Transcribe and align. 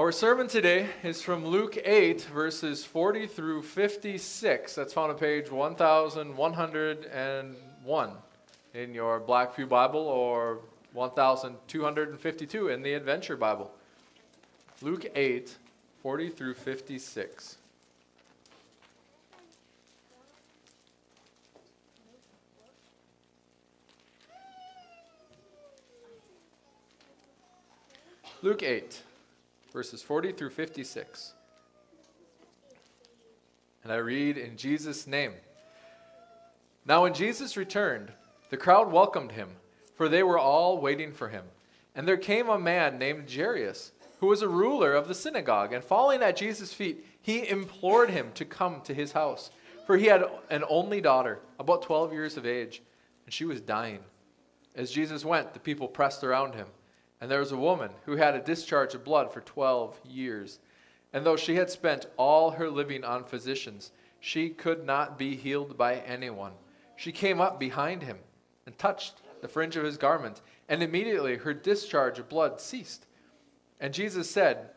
Our 0.00 0.12
sermon 0.12 0.48
today 0.48 0.88
is 1.02 1.20
from 1.20 1.44
Luke 1.44 1.76
8, 1.84 2.22
verses 2.32 2.86
40 2.86 3.26
through 3.26 3.60
56. 3.60 4.74
That's 4.74 4.94
found 4.94 5.12
on 5.12 5.18
page 5.18 5.50
1101 5.50 8.12
in 8.72 8.94
your 8.94 9.20
Black 9.20 9.54
Pew 9.54 9.66
Bible 9.66 10.00
or 10.00 10.60
1252 10.94 12.68
in 12.68 12.82
the 12.82 12.94
Adventure 12.94 13.36
Bible. 13.36 13.70
Luke 14.80 15.04
8, 15.14 15.54
40 16.02 16.30
through 16.30 16.54
56. 16.54 17.58
Luke 28.40 28.62
8 28.62 29.02
verses 29.72 30.02
40 30.02 30.32
through 30.32 30.50
56. 30.50 31.34
And 33.82 33.92
I 33.92 33.96
read 33.96 34.36
in 34.36 34.56
Jesus' 34.56 35.06
name. 35.06 35.32
Now, 36.84 37.02
when 37.02 37.14
Jesus 37.14 37.56
returned, 37.56 38.12
the 38.50 38.56
crowd 38.56 38.90
welcomed 38.90 39.32
him, 39.32 39.50
for 39.94 40.08
they 40.08 40.22
were 40.22 40.38
all 40.38 40.78
waiting 40.78 41.12
for 41.12 41.28
him. 41.28 41.44
And 41.94 42.06
there 42.06 42.16
came 42.16 42.48
a 42.48 42.58
man 42.58 42.98
named 42.98 43.30
Jairus, 43.30 43.92
who 44.18 44.26
was 44.26 44.42
a 44.42 44.48
ruler 44.48 44.94
of 44.94 45.08
the 45.08 45.14
synagogue, 45.14 45.72
and 45.72 45.82
falling 45.82 46.22
at 46.22 46.36
Jesus' 46.36 46.72
feet, 46.72 47.04
he 47.22 47.48
implored 47.48 48.10
him 48.10 48.30
to 48.34 48.44
come 48.44 48.80
to 48.82 48.94
his 48.94 49.12
house. 49.12 49.50
For 49.86 49.96
he 49.96 50.06
had 50.06 50.24
an 50.50 50.64
only 50.68 51.00
daughter, 51.00 51.40
about 51.58 51.82
12 51.82 52.12
years 52.12 52.36
of 52.36 52.46
age, 52.46 52.82
and 53.24 53.32
she 53.32 53.44
was 53.44 53.60
dying. 53.60 54.00
As 54.74 54.90
Jesus 54.90 55.24
went, 55.24 55.52
the 55.52 55.60
people 55.60 55.88
pressed 55.88 56.22
around 56.22 56.54
him. 56.54 56.66
And 57.20 57.30
there 57.30 57.40
was 57.40 57.52
a 57.52 57.56
woman 57.56 57.90
who 58.06 58.16
had 58.16 58.34
a 58.34 58.40
discharge 58.40 58.94
of 58.94 59.04
blood 59.04 59.32
for 59.32 59.40
12 59.42 60.00
years. 60.04 60.58
And 61.12 61.24
though 61.24 61.36
she 61.36 61.56
had 61.56 61.70
spent 61.70 62.06
all 62.16 62.52
her 62.52 62.70
living 62.70 63.04
on 63.04 63.24
physicians, 63.24 63.92
she 64.20 64.48
could 64.50 64.84
not 64.84 65.18
be 65.18 65.36
healed 65.36 65.76
by 65.76 65.96
anyone. 65.96 66.52
She 66.96 67.12
came 67.12 67.40
up 67.40 67.58
behind 67.58 68.02
him 68.02 68.18
and 68.66 68.76
touched 68.78 69.20
the 69.40 69.48
fringe 69.48 69.76
of 69.76 69.84
his 69.84 69.96
garment, 69.96 70.42
and 70.68 70.82
immediately 70.82 71.36
her 71.36 71.54
discharge 71.54 72.18
of 72.18 72.28
blood 72.28 72.60
ceased. 72.60 73.06
And 73.80 73.94
Jesus 73.94 74.30
said, 74.30 74.70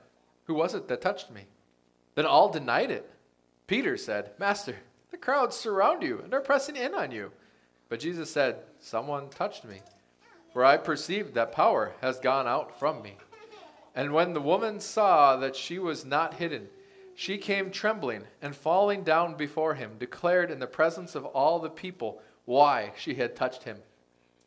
Who 0.46 0.54
was 0.54 0.74
it 0.74 0.88
that 0.88 1.02
touched 1.02 1.32
me? 1.32 1.48
Then 2.16 2.26
all 2.26 2.50
denied 2.50 2.92
it. 2.92 3.10
Peter 3.68 3.98
said, 3.98 4.32
Master, 4.40 4.78
the 5.12 5.18
crowds 5.18 5.56
surround 5.56 6.02
you 6.02 6.22
and 6.24 6.34
are 6.34 6.42
pressing 6.42 6.76
in 6.76 6.94
on 6.94 7.12
you. 7.12 7.32
But 7.90 8.00
Jesus 8.00 8.32
said, 8.32 8.60
Someone 8.80 9.30
touched 9.30 9.66
me 9.66 9.82
for 10.54 10.64
I 10.64 10.78
perceived 10.78 11.34
that 11.34 11.52
power 11.52 11.94
has 12.00 12.20
gone 12.20 12.48
out 12.48 12.80
from 12.80 13.02
me. 13.02 13.18
And 13.96 14.14
when 14.14 14.34
the 14.34 14.42
woman 14.42 14.80
saw 14.80 15.36
that 15.38 15.56
she 15.56 15.80
was 15.80 16.06
not 16.06 16.36
hidden, 16.36 16.68
she 17.16 17.38
came 17.38 17.72
trembling 17.72 18.24
and 18.42 18.56
falling 18.56 19.04
down 19.04 19.36
before 19.36 19.74
him, 19.74 19.98
declared 20.00 20.52
in 20.52 20.60
the 20.60 20.68
presence 20.68 21.16
of 21.16 21.26
all 21.26 21.60
the 21.60 21.70
people 21.70 22.22
why 22.46 22.92
she 22.96 23.16
had 23.16 23.36
touched 23.36 23.64
him 23.64 23.78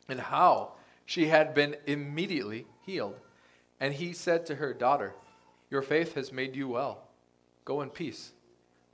and 0.07 0.19
how 0.19 0.73
she 1.05 1.27
had 1.27 1.53
been 1.53 1.75
immediately 1.85 2.65
healed. 2.85 3.19
And 3.79 3.93
he 3.93 4.13
said 4.13 4.45
to 4.45 4.55
her, 4.55 4.73
Daughter, 4.73 5.13
your 5.69 5.81
faith 5.81 6.15
has 6.15 6.31
made 6.31 6.55
you 6.55 6.69
well. 6.69 7.07
Go 7.65 7.81
in 7.81 7.89
peace. 7.89 8.31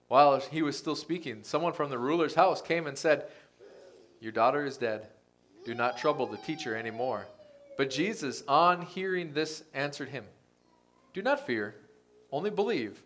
While 0.08 0.39
he 0.39 0.61
was 0.61 0.78
still 0.78 0.95
speaking, 0.95 1.44
someone 1.44 1.73
from 1.73 1.89
the 1.89 1.97
ruler's 1.97 2.36
house 2.36 2.61
came 2.61 2.86
and 2.86 2.97
said, 2.97 3.28
Your 4.19 4.31
daughter 4.31 4.66
is 4.66 4.78
dead 4.78 5.08
do 5.66 5.73
not 5.73 5.97
trouble 5.97 6.25
the 6.25 6.38
teacher 6.38 6.75
any 6.75 6.89
anymore. 6.89 7.25
But 7.78 7.89
Jesus, 7.89 8.44
on 8.47 8.81
hearing 8.83 9.33
this, 9.33 9.64
answered 9.73 10.09
him, 10.09 10.25
Do 11.14 11.22
not 11.22 11.45
fear, 11.45 11.75
only 12.31 12.50
believe, 12.50 13.02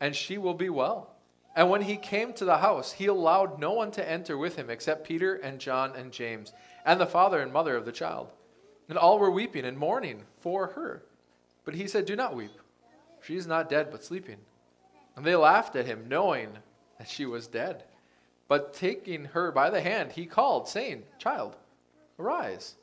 and 0.00 0.14
she 0.14 0.38
will 0.38 0.54
be 0.54 0.70
well. 0.70 1.14
And 1.54 1.70
when 1.70 1.82
he 1.82 1.96
came 1.96 2.32
to 2.34 2.44
the 2.44 2.58
house, 2.58 2.92
he 2.92 3.06
allowed 3.06 3.58
no 3.58 3.72
one 3.72 3.90
to 3.92 4.08
enter 4.08 4.36
with 4.38 4.56
him 4.56 4.70
except 4.70 5.06
Peter 5.06 5.36
and 5.36 5.58
John 5.58 5.94
and 5.96 6.12
James, 6.12 6.52
and 6.84 7.00
the 7.00 7.06
father 7.06 7.40
and 7.40 7.52
mother 7.52 7.76
of 7.76 7.84
the 7.84 7.92
child. 7.92 8.30
And 8.88 8.96
all 8.96 9.18
were 9.18 9.30
weeping 9.30 9.64
and 9.64 9.76
mourning 9.76 10.22
for 10.40 10.68
her. 10.68 11.02
But 11.64 11.74
he 11.74 11.86
said, 11.86 12.06
Do 12.06 12.16
not 12.16 12.34
weep. 12.34 12.52
She 13.22 13.36
is 13.36 13.46
not 13.46 13.68
dead, 13.68 13.88
but 13.90 14.04
sleeping. 14.04 14.38
And 15.16 15.24
they 15.24 15.36
laughed 15.36 15.76
at 15.76 15.86
him, 15.86 16.06
knowing 16.08 16.50
that 16.98 17.08
she 17.08 17.26
was 17.26 17.46
dead. 17.46 17.84
But 18.46 18.72
taking 18.72 19.26
her 19.26 19.52
by 19.52 19.68
the 19.68 19.80
hand, 19.80 20.12
he 20.12 20.24
called, 20.26 20.68
saying, 20.68 21.02
Child, 21.18 21.56
Arise. 22.18 22.74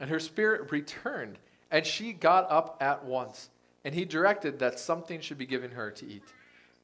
And 0.00 0.10
her 0.10 0.20
spirit 0.20 0.72
returned, 0.72 1.38
and 1.70 1.86
she 1.86 2.12
got 2.12 2.50
up 2.50 2.78
at 2.80 3.04
once. 3.04 3.50
And 3.84 3.94
he 3.94 4.04
directed 4.04 4.58
that 4.58 4.78
something 4.78 5.20
should 5.20 5.38
be 5.38 5.46
given 5.46 5.70
her 5.72 5.90
to 5.90 6.06
eat. 6.06 6.24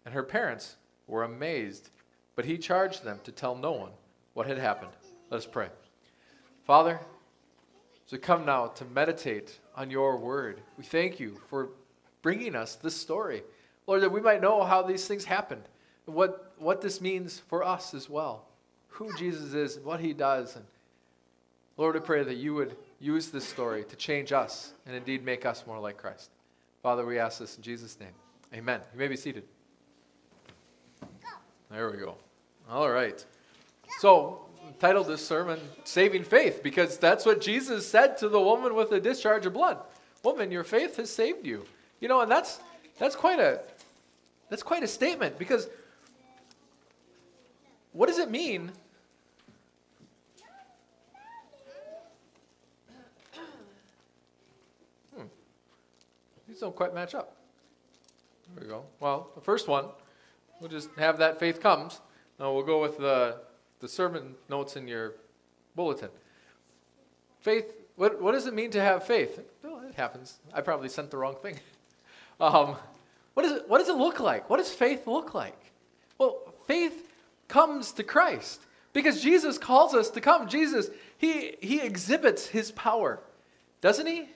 And 0.04 0.14
her 0.14 0.22
parents 0.22 0.76
were 1.06 1.24
amazed, 1.24 1.90
but 2.34 2.44
he 2.44 2.58
charged 2.58 3.04
them 3.04 3.20
to 3.24 3.32
tell 3.32 3.54
no 3.54 3.72
one 3.72 3.92
what 4.34 4.46
had 4.46 4.58
happened. 4.58 4.92
Let 5.30 5.38
us 5.38 5.46
pray. 5.46 5.68
Father, 6.64 7.00
so 8.06 8.16
come 8.16 8.44
now 8.44 8.68
to 8.68 8.84
meditate 8.86 9.58
on 9.76 9.90
your 9.90 10.16
word, 10.16 10.60
we 10.76 10.84
thank 10.84 11.20
you 11.20 11.40
for 11.48 11.70
bringing 12.22 12.54
us 12.54 12.74
this 12.76 12.96
story. 12.96 13.42
Lord, 13.86 14.02
that 14.02 14.12
we 14.12 14.20
might 14.20 14.42
know 14.42 14.64
how 14.64 14.82
these 14.82 15.06
things 15.06 15.24
happened, 15.24 15.62
and 16.06 16.14
what, 16.14 16.52
what 16.58 16.80
this 16.80 17.00
means 17.00 17.38
for 17.48 17.62
us 17.62 17.94
as 17.94 18.08
well, 18.08 18.46
who 18.88 19.14
Jesus 19.16 19.54
is, 19.54 19.78
what 19.78 20.00
he 20.00 20.12
does, 20.12 20.56
and 20.56 20.64
Lord, 21.78 21.96
I 21.96 22.00
pray 22.00 22.24
that 22.24 22.36
you 22.36 22.54
would 22.54 22.76
use 22.98 23.28
this 23.28 23.46
story 23.46 23.84
to 23.84 23.94
change 23.94 24.32
us 24.32 24.72
and 24.84 24.96
indeed 24.96 25.24
make 25.24 25.46
us 25.46 25.64
more 25.64 25.78
like 25.78 25.96
Christ. 25.96 26.30
Father, 26.82 27.06
we 27.06 27.20
ask 27.20 27.38
this 27.38 27.56
in 27.56 27.62
Jesus' 27.62 27.98
name. 28.00 28.12
Amen. 28.52 28.80
You 28.92 28.98
may 28.98 29.06
be 29.06 29.16
seated. 29.16 29.44
There 31.70 31.88
we 31.90 31.98
go. 31.98 32.16
All 32.68 32.90
right. 32.90 33.24
So, 34.00 34.46
titled 34.80 35.06
this 35.06 35.24
sermon 35.24 35.60
Saving 35.84 36.24
Faith 36.24 36.62
because 36.64 36.98
that's 36.98 37.24
what 37.24 37.40
Jesus 37.40 37.86
said 37.86 38.18
to 38.18 38.28
the 38.28 38.40
woman 38.40 38.74
with 38.74 38.90
the 38.90 39.00
discharge 39.00 39.46
of 39.46 39.52
blood. 39.52 39.78
Woman, 40.24 40.50
your 40.50 40.64
faith 40.64 40.96
has 40.96 41.10
saved 41.10 41.46
you. 41.46 41.64
You 42.00 42.08
know, 42.08 42.22
and 42.22 42.30
that's 42.30 42.58
that's 42.98 43.14
quite 43.14 43.38
a 43.38 43.60
that's 44.50 44.64
quite 44.64 44.82
a 44.82 44.88
statement 44.88 45.38
because 45.38 45.68
what 47.92 48.06
does 48.06 48.18
it 48.18 48.30
mean 48.30 48.72
these 56.58 56.62
don't 56.64 56.74
quite 56.74 56.92
match 56.92 57.14
up. 57.14 57.36
There 58.56 58.64
we 58.64 58.68
go. 58.68 58.82
Well, 58.98 59.30
the 59.36 59.40
first 59.40 59.68
one, 59.68 59.84
we'll 60.60 60.68
just 60.70 60.90
have 60.98 61.18
that 61.18 61.38
faith 61.38 61.60
comes. 61.60 62.00
Now 62.40 62.52
we'll 62.52 62.64
go 62.64 62.82
with 62.82 62.98
the, 62.98 63.36
the 63.78 63.86
sermon 63.86 64.34
notes 64.48 64.74
in 64.74 64.88
your 64.88 65.14
bulletin. 65.76 66.08
Faith, 67.40 67.72
what, 67.94 68.20
what 68.20 68.32
does 68.32 68.48
it 68.48 68.54
mean 68.54 68.72
to 68.72 68.80
have 68.80 69.04
faith? 69.04 69.40
Well, 69.62 69.82
it 69.88 69.94
happens. 69.94 70.38
I 70.52 70.60
probably 70.60 70.88
sent 70.88 71.12
the 71.12 71.16
wrong 71.16 71.36
thing. 71.40 71.58
Um, 72.40 72.76
what, 73.34 73.44
is 73.44 73.50
it, 73.50 73.68
what 73.68 73.78
does 73.78 73.88
it 73.88 73.96
look 73.96 74.20
like? 74.20 74.48
What 74.48 74.58
does 74.58 74.70
faith 74.70 75.08
look 75.08 75.34
like? 75.34 75.58
Well, 76.18 76.54
faith 76.68 77.10
comes 77.48 77.90
to 77.94 78.04
Christ 78.04 78.60
because 78.92 79.20
Jesus 79.20 79.58
calls 79.58 79.92
us 79.92 80.08
to 80.10 80.20
come. 80.20 80.46
Jesus, 80.46 80.88
he, 81.16 81.56
he 81.60 81.80
exhibits 81.80 82.46
his 82.46 82.70
power, 82.70 83.18
doesn't 83.80 84.06
he? 84.06 84.28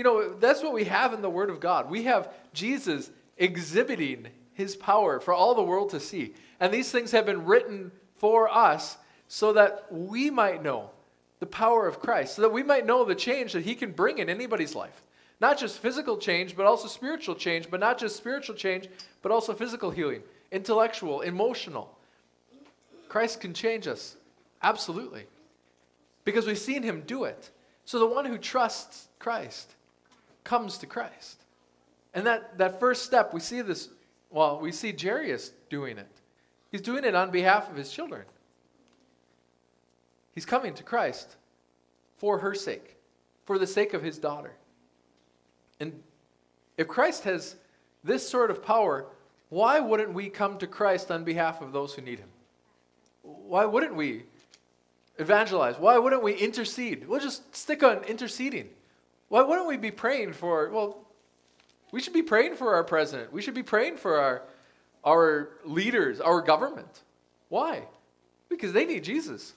You 0.00 0.04
know, 0.04 0.32
that's 0.32 0.62
what 0.62 0.72
we 0.72 0.84
have 0.84 1.12
in 1.12 1.20
the 1.20 1.28
Word 1.28 1.50
of 1.50 1.60
God. 1.60 1.90
We 1.90 2.04
have 2.04 2.32
Jesus 2.54 3.10
exhibiting 3.36 4.28
his 4.54 4.74
power 4.74 5.20
for 5.20 5.34
all 5.34 5.54
the 5.54 5.62
world 5.62 5.90
to 5.90 6.00
see. 6.00 6.32
And 6.58 6.72
these 6.72 6.90
things 6.90 7.10
have 7.10 7.26
been 7.26 7.44
written 7.44 7.92
for 8.16 8.48
us 8.48 8.96
so 9.28 9.52
that 9.52 9.88
we 9.90 10.30
might 10.30 10.62
know 10.62 10.88
the 11.38 11.44
power 11.44 11.86
of 11.86 12.00
Christ, 12.00 12.36
so 12.36 12.40
that 12.40 12.50
we 12.50 12.62
might 12.62 12.86
know 12.86 13.04
the 13.04 13.14
change 13.14 13.52
that 13.52 13.62
he 13.62 13.74
can 13.74 13.92
bring 13.92 14.16
in 14.16 14.30
anybody's 14.30 14.74
life. 14.74 15.02
Not 15.38 15.58
just 15.58 15.80
physical 15.80 16.16
change, 16.16 16.56
but 16.56 16.64
also 16.64 16.88
spiritual 16.88 17.34
change, 17.34 17.70
but 17.70 17.78
not 17.78 17.98
just 17.98 18.16
spiritual 18.16 18.56
change, 18.56 18.88
but 19.20 19.30
also 19.30 19.52
physical 19.52 19.90
healing, 19.90 20.22
intellectual, 20.50 21.20
emotional. 21.20 21.94
Christ 23.10 23.42
can 23.42 23.52
change 23.52 23.86
us, 23.86 24.16
absolutely. 24.62 25.26
Because 26.24 26.46
we've 26.46 26.56
seen 26.56 26.82
him 26.82 27.02
do 27.06 27.24
it. 27.24 27.50
So 27.84 27.98
the 27.98 28.06
one 28.06 28.24
who 28.24 28.38
trusts 28.38 29.08
Christ 29.18 29.74
comes 30.44 30.78
to 30.78 30.86
Christ. 30.86 31.44
And 32.14 32.26
that, 32.26 32.58
that 32.58 32.80
first 32.80 33.04
step, 33.04 33.32
we 33.32 33.40
see 33.40 33.62
this, 33.62 33.88
well, 34.30 34.58
we 34.58 34.72
see 34.72 34.94
Jairus 34.98 35.52
doing 35.68 35.98
it. 35.98 36.08
He's 36.70 36.80
doing 36.80 37.04
it 37.04 37.14
on 37.14 37.30
behalf 37.30 37.70
of 37.70 37.76
his 37.76 37.90
children. 37.90 38.22
He's 40.34 40.46
coming 40.46 40.74
to 40.74 40.82
Christ 40.82 41.36
for 42.16 42.38
her 42.38 42.54
sake, 42.54 42.96
for 43.44 43.58
the 43.58 43.66
sake 43.66 43.94
of 43.94 44.02
his 44.02 44.18
daughter. 44.18 44.52
And 45.80 46.00
if 46.76 46.86
Christ 46.86 47.24
has 47.24 47.56
this 48.04 48.28
sort 48.28 48.50
of 48.50 48.64
power, 48.64 49.06
why 49.48 49.80
wouldn't 49.80 50.12
we 50.12 50.28
come 50.28 50.58
to 50.58 50.66
Christ 50.66 51.10
on 51.10 51.24
behalf 51.24 51.60
of 51.60 51.72
those 51.72 51.94
who 51.94 52.02
need 52.02 52.18
him? 52.18 52.28
Why 53.22 53.64
wouldn't 53.64 53.94
we 53.94 54.24
evangelize? 55.18 55.76
Why 55.78 55.98
wouldn't 55.98 56.22
we 56.22 56.34
intercede? 56.34 57.06
We'll 57.06 57.20
just 57.20 57.54
stick 57.54 57.82
on 57.82 58.04
interceding. 58.04 58.70
Why 59.30 59.40
wouldn't 59.40 59.66
we 59.66 59.78
be 59.78 59.90
praying 59.90 60.34
for, 60.34 60.68
well, 60.68 61.06
We 61.90 62.00
should 62.00 62.12
be 62.12 62.22
praying 62.22 62.56
for 62.56 62.74
our 62.74 62.84
president. 62.84 63.32
We 63.32 63.40
should 63.40 63.54
be 63.54 63.62
praying 63.62 63.96
for 63.96 64.18
our, 64.18 64.42
our 65.02 65.48
leaders, 65.64 66.20
our 66.20 66.42
government. 66.42 67.02
Why? 67.48 67.84
Because 68.50 68.74
they 68.74 68.84
need 68.84 69.02
Jesus. 69.02 69.54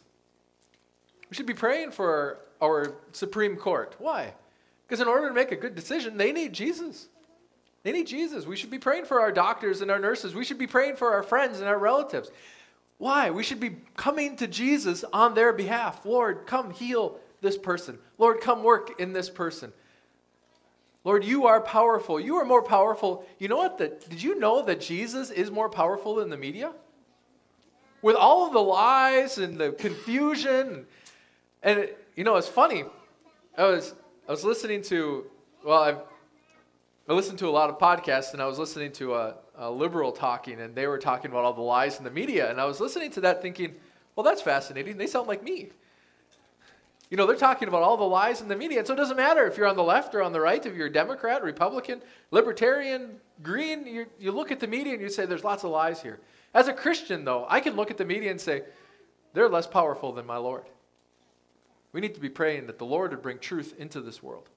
We 1.29 1.35
should 1.35 1.45
be 1.45 1.53
praying 1.53 1.91
for 1.91 2.09
our 2.09 2.37
our 2.63 2.95
Supreme 3.11 3.57
Court. 3.57 3.95
Why? 3.99 4.33
Because 4.87 5.01
in 5.01 5.07
order 5.07 5.27
to 5.27 5.33
make 5.33 5.51
a 5.51 5.55
good 5.55 5.75
decision, 5.75 6.17
they 6.17 6.31
need 6.31 6.53
Jesus. 6.53 7.09
They 7.83 7.91
need 7.91 8.07
Jesus. 8.07 8.47
We 8.47 8.55
should 8.55 8.71
be 8.71 8.79
praying 8.79 9.05
for 9.05 9.19
our 9.19 9.31
doctors 9.31 9.81
and 9.81 9.91
our 9.91 9.99
nurses. 9.99 10.33
We 10.33 10.45
should 10.45 10.57
be 10.57 10.67
praying 10.67 10.95
for 10.95 11.11
our 11.11 11.23
friends 11.23 11.59
and 11.59 11.67
our 11.67 11.77
relatives. 11.77 12.31
Why? 12.97 13.31
We 13.31 13.43
should 13.43 13.59
be 13.59 13.75
coming 13.97 14.37
to 14.37 14.47
Jesus 14.47 15.03
on 15.11 15.33
their 15.33 15.51
behalf. 15.51 16.05
Lord, 16.05 16.47
come 16.47 16.71
heal 16.71 17.19
this 17.43 17.57
person. 17.57 17.99
Lord, 18.17 18.41
come 18.41 18.63
work 18.63 18.99
in 18.99 19.13
this 19.13 19.29
person. 19.29 19.71
Lord, 21.03 21.23
you 21.23 21.45
are 21.45 21.61
powerful. 21.61 22.19
You 22.19 22.37
are 22.37 22.45
more 22.45 22.63
powerful. 22.63 23.25
You 23.37 23.49
know 23.49 23.57
what? 23.57 23.77
The, 23.77 23.89
did 24.09 24.23
you 24.23 24.39
know 24.39 24.63
that 24.63 24.79
Jesus 24.79 25.29
is 25.29 25.51
more 25.51 25.69
powerful 25.69 26.15
than 26.15 26.29
the 26.29 26.37
media? 26.37 26.73
With 28.01 28.15
all 28.15 28.47
of 28.47 28.53
the 28.53 28.61
lies 28.61 29.37
and 29.37 29.57
the 29.57 29.73
confusion. 29.73 30.85
And, 31.61 31.89
you 32.15 32.23
know, 32.23 32.37
it's 32.37 32.47
funny. 32.47 32.85
I 33.57 33.65
was, 33.65 33.93
I 34.27 34.31
was 34.31 34.43
listening 34.43 34.81
to, 34.83 35.25
well, 35.63 35.83
I've, 35.83 35.99
I 37.07 37.13
listened 37.13 37.39
to 37.39 37.49
a 37.49 37.51
lot 37.51 37.69
of 37.69 37.77
podcasts, 37.77 38.31
and 38.31 38.41
I 38.41 38.45
was 38.45 38.57
listening 38.57 38.93
to 38.93 39.15
a, 39.15 39.35
a 39.57 39.69
liberal 39.69 40.13
talking, 40.13 40.61
and 40.61 40.73
they 40.73 40.87
were 40.87 40.97
talking 40.97 41.31
about 41.31 41.43
all 41.43 41.53
the 41.53 41.61
lies 41.61 41.97
in 41.97 42.05
the 42.05 42.11
media. 42.11 42.49
And 42.49 42.61
I 42.61 42.65
was 42.65 42.79
listening 42.79 43.11
to 43.11 43.21
that 43.21 43.41
thinking, 43.41 43.75
well, 44.15 44.23
that's 44.23 44.41
fascinating. 44.41 44.97
They 44.97 45.07
sound 45.07 45.27
like 45.27 45.43
me. 45.43 45.71
You 47.13 47.17
know, 47.17 47.27
they're 47.27 47.35
talking 47.35 47.67
about 47.67 47.83
all 47.83 47.95
the 47.95 48.03
lies 48.03 48.41
in 48.41 48.47
the 48.47 48.55
media. 48.55 48.79
And 48.79 48.87
so 48.87 48.95
it 48.95 48.97
doesn't 48.97 49.17
matter 49.17 49.45
if 49.45 49.55
you're 49.55 49.67
on 49.67 49.75
the 49.75 49.83
left 49.83 50.15
or 50.15 50.23
on 50.23 50.33
the 50.33 50.41
right, 50.41 50.65
if 50.65 50.75
you're 50.75 50.87
a 50.87 50.91
Democrat, 50.91 51.43
Republican, 51.43 52.01
Libertarian, 52.31 53.17
Green, 53.43 53.85
you, 53.85 54.07
you 54.17 54.31
look 54.31 54.51
at 54.51 54.59
the 54.59 54.65
media 54.65 54.93
and 54.93 55.01
you 55.03 55.09
say, 55.09 55.27
there's 55.27 55.43
lots 55.43 55.63
of 55.63 55.69
lies 55.69 56.01
here. 56.01 56.19
As 56.55 56.67
a 56.69 56.73
Christian, 56.73 57.23
though, 57.23 57.45
I 57.47 57.59
can 57.59 57.75
look 57.75 57.91
at 57.91 57.99
the 57.99 58.03
media 58.03 58.31
and 58.31 58.41
say, 58.41 58.63
they're 59.33 59.47
less 59.47 59.67
powerful 59.67 60.11
than 60.11 60.25
my 60.25 60.37
Lord. 60.37 60.63
We 61.91 62.01
need 62.01 62.15
to 62.15 62.19
be 62.19 62.29
praying 62.29 62.65
that 62.65 62.79
the 62.79 62.85
Lord 62.85 63.11
would 63.11 63.21
bring 63.21 63.37
truth 63.37 63.75
into 63.77 64.01
this 64.01 64.23
world, 64.23 64.49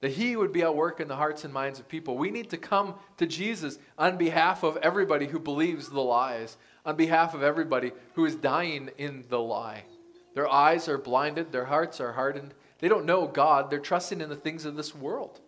that 0.00 0.12
He 0.12 0.36
would 0.36 0.50
be 0.50 0.62
at 0.62 0.74
work 0.74 0.98
in 0.98 1.08
the 1.08 1.16
hearts 1.16 1.44
and 1.44 1.52
minds 1.52 1.78
of 1.78 1.86
people. 1.86 2.16
We 2.16 2.30
need 2.30 2.48
to 2.48 2.56
come 2.56 2.94
to 3.18 3.26
Jesus 3.26 3.78
on 3.98 4.16
behalf 4.16 4.62
of 4.62 4.78
everybody 4.78 5.26
who 5.26 5.38
believes 5.38 5.90
the 5.90 6.00
lies, 6.00 6.56
on 6.86 6.96
behalf 6.96 7.34
of 7.34 7.42
everybody 7.42 7.92
who 8.14 8.24
is 8.24 8.34
dying 8.34 8.88
in 8.96 9.26
the 9.28 9.40
lie. 9.40 9.84
Their 10.34 10.50
eyes 10.50 10.88
are 10.88 10.98
blinded, 10.98 11.52
their 11.52 11.64
hearts 11.64 12.00
are 12.00 12.12
hardened. 12.12 12.54
They 12.80 12.88
don't 12.88 13.06
know 13.06 13.26
God, 13.26 13.70
they're 13.70 13.78
trusting 13.78 14.20
in 14.20 14.28
the 14.28 14.36
things 14.36 14.64
of 14.64 14.76
this 14.76 14.94
world. 14.94 15.40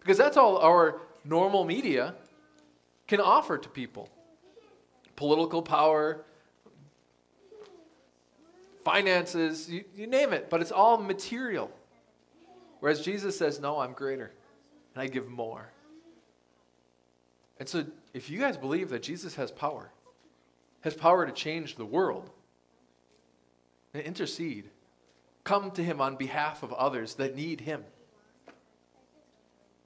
Because 0.00 0.18
that's 0.18 0.36
all 0.36 0.58
our 0.58 1.00
normal 1.24 1.64
media 1.64 2.14
can 3.06 3.20
offer 3.20 3.58
to 3.58 3.68
people 3.68 4.08
political 5.14 5.62
power, 5.62 6.24
finances, 8.84 9.70
you, 9.70 9.84
you 9.94 10.06
name 10.06 10.32
it, 10.32 10.50
but 10.50 10.60
it's 10.60 10.72
all 10.72 10.98
material. 10.98 11.70
Whereas 12.80 13.00
Jesus 13.00 13.38
says, 13.38 13.60
No, 13.60 13.78
I'm 13.78 13.92
greater, 13.92 14.32
and 14.94 15.02
I 15.02 15.06
give 15.06 15.28
more. 15.28 15.70
And 17.60 17.68
so, 17.68 17.84
if 18.12 18.28
you 18.28 18.40
guys 18.40 18.56
believe 18.56 18.88
that 18.90 19.02
Jesus 19.02 19.36
has 19.36 19.52
power, 19.52 19.92
has 20.80 20.94
power 20.94 21.24
to 21.24 21.32
change 21.32 21.76
the 21.76 21.84
world, 21.84 22.30
and 23.94 24.02
intercede. 24.02 24.70
Come 25.44 25.70
to 25.72 25.82
him 25.82 26.00
on 26.00 26.16
behalf 26.16 26.62
of 26.62 26.72
others 26.72 27.14
that 27.14 27.34
need 27.34 27.60
him. 27.60 27.84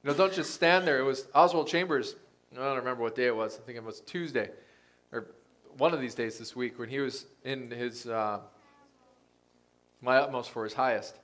You 0.03 0.11
know, 0.11 0.15
don't 0.15 0.33
just 0.33 0.55
stand 0.55 0.87
there. 0.87 0.99
It 0.99 1.05
was 1.05 1.27
Oswald 1.35 1.69
Chambers, 1.69 2.15
I 2.53 2.57
don't 2.57 2.77
remember 2.77 3.03
what 3.03 3.15
day 3.15 3.27
it 3.27 3.37
was. 3.37 3.59
I 3.61 3.67
think 3.67 3.77
it 3.77 3.85
was 3.85 4.01
Tuesday, 4.01 4.51
or 5.13 5.27
one 5.79 5.93
of 5.93 6.01
these 6.01 6.15
days 6.15 6.39
this 6.39 6.55
week, 6.55 6.79
when 6.79 6.89
he 6.89 7.01
was 7.01 7.27
in 7.45 7.71
his 7.71 8.07
uh, 8.07 8.41
My 10.01 10.17
Utmost 10.19 10.51
for 10.51 10.65
His 10.65 10.73
Highest. 10.73 11.19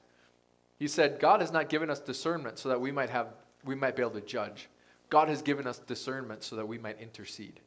He 0.78 0.88
said, 0.88 1.20
God 1.20 1.40
has 1.40 1.52
not 1.52 1.69
given 1.69 1.90
us 1.90 2.00
discernment 2.00 2.58
so 2.58 2.69
that 2.69 2.81
we 2.81 2.90
might, 2.90 3.08
have, 3.08 3.28
we 3.64 3.76
might 3.76 3.94
be 3.94 4.02
able 4.02 4.12
to 4.12 4.20
judge. 4.20 4.69
God 5.11 5.28
has 5.28 5.43
given 5.43 5.67
us 5.67 5.78
discernment 5.78 6.43
so 6.43 6.56
that 6.56 6.67
we 6.67 6.76
might 6.76 7.00
intercede. 7.00 7.61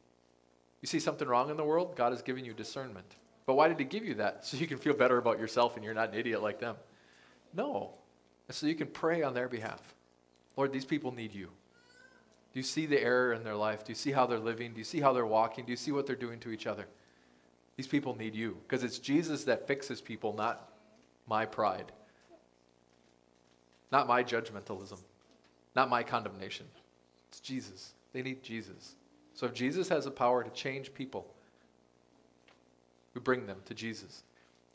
You 0.82 0.86
see 0.86 1.00
something 1.00 1.26
wrong 1.26 1.48
in 1.48 1.56
the 1.56 1.64
world? 1.64 1.96
God 1.96 2.12
has 2.12 2.20
given 2.20 2.44
you 2.44 2.52
discernment. 2.52 3.16
But 3.46 3.54
why 3.54 3.68
did 3.68 3.78
he 3.78 3.84
give 3.84 4.04
you 4.04 4.14
that? 4.14 4.40
So 4.44 4.56
you 4.56 4.66
can 4.66 4.78
feel 4.78 4.94
better 4.94 5.18
about 5.18 5.38
yourself 5.38 5.76
and 5.76 5.84
you're 5.84 5.94
not 5.94 6.10
an 6.10 6.18
idiot 6.18 6.42
like 6.42 6.60
them. 6.60 6.76
No. 7.54 7.94
So 8.50 8.66
you 8.66 8.74
can 8.74 8.88
pray 8.88 9.22
on 9.22 9.34
their 9.34 9.48
behalf. 9.48 9.80
Lord, 10.56 10.72
these 10.72 10.84
people 10.84 11.12
need 11.12 11.34
you. 11.34 11.46
Do 11.46 12.60
you 12.60 12.62
see 12.62 12.86
the 12.86 13.00
error 13.00 13.32
in 13.32 13.44
their 13.44 13.54
life? 13.54 13.84
Do 13.84 13.90
you 13.90 13.96
see 13.96 14.12
how 14.12 14.26
they're 14.26 14.38
living? 14.38 14.72
Do 14.72 14.78
you 14.78 14.84
see 14.84 15.00
how 15.00 15.12
they're 15.12 15.26
walking? 15.26 15.64
Do 15.64 15.70
you 15.70 15.76
see 15.76 15.92
what 15.92 16.06
they're 16.06 16.16
doing 16.16 16.40
to 16.40 16.50
each 16.50 16.66
other? 16.66 16.86
These 17.76 17.86
people 17.86 18.16
need 18.16 18.34
you 18.34 18.56
because 18.62 18.82
it's 18.82 18.98
Jesus 18.98 19.44
that 19.44 19.66
fixes 19.66 20.00
people, 20.00 20.32
not 20.32 20.72
my 21.26 21.44
pride, 21.44 21.92
not 23.92 24.06
my 24.08 24.24
judgmentalism, 24.24 24.98
not 25.74 25.90
my 25.90 26.02
condemnation. 26.02 26.66
It's 27.28 27.40
Jesus. 27.40 27.92
They 28.14 28.22
need 28.22 28.42
Jesus. 28.42 28.94
So 29.34 29.44
if 29.44 29.52
Jesus 29.52 29.90
has 29.90 30.06
the 30.06 30.10
power 30.10 30.42
to 30.42 30.50
change 30.50 30.94
people, 30.94 31.26
we 33.16 33.20
bring 33.20 33.46
them 33.46 33.56
to 33.64 33.74
Jesus. 33.74 34.22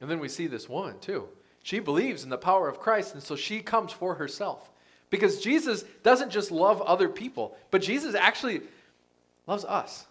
And 0.02 0.10
then 0.10 0.20
we 0.20 0.28
see 0.28 0.48
this 0.48 0.68
woman 0.68 1.00
too. 1.00 1.30
She 1.64 1.80
believes 1.80 2.24
in 2.24 2.32
the 2.32 2.38
power 2.38 2.68
of 2.68 2.80
Christ, 2.80 3.14
and 3.14 3.22
so 3.22 3.36
she 3.36 3.62
comes 3.62 3.92
for 3.94 4.16
herself. 4.16 4.72
Because 5.12 5.40
Jesus 5.42 5.84
doesn't 6.02 6.32
just 6.32 6.52
love 6.52 6.82
other 6.82 7.08
people, 7.08 7.56
but 7.70 7.84
Jesus 7.84 8.16
actually 8.16 8.62
loves 9.46 9.64
us. 9.64 10.08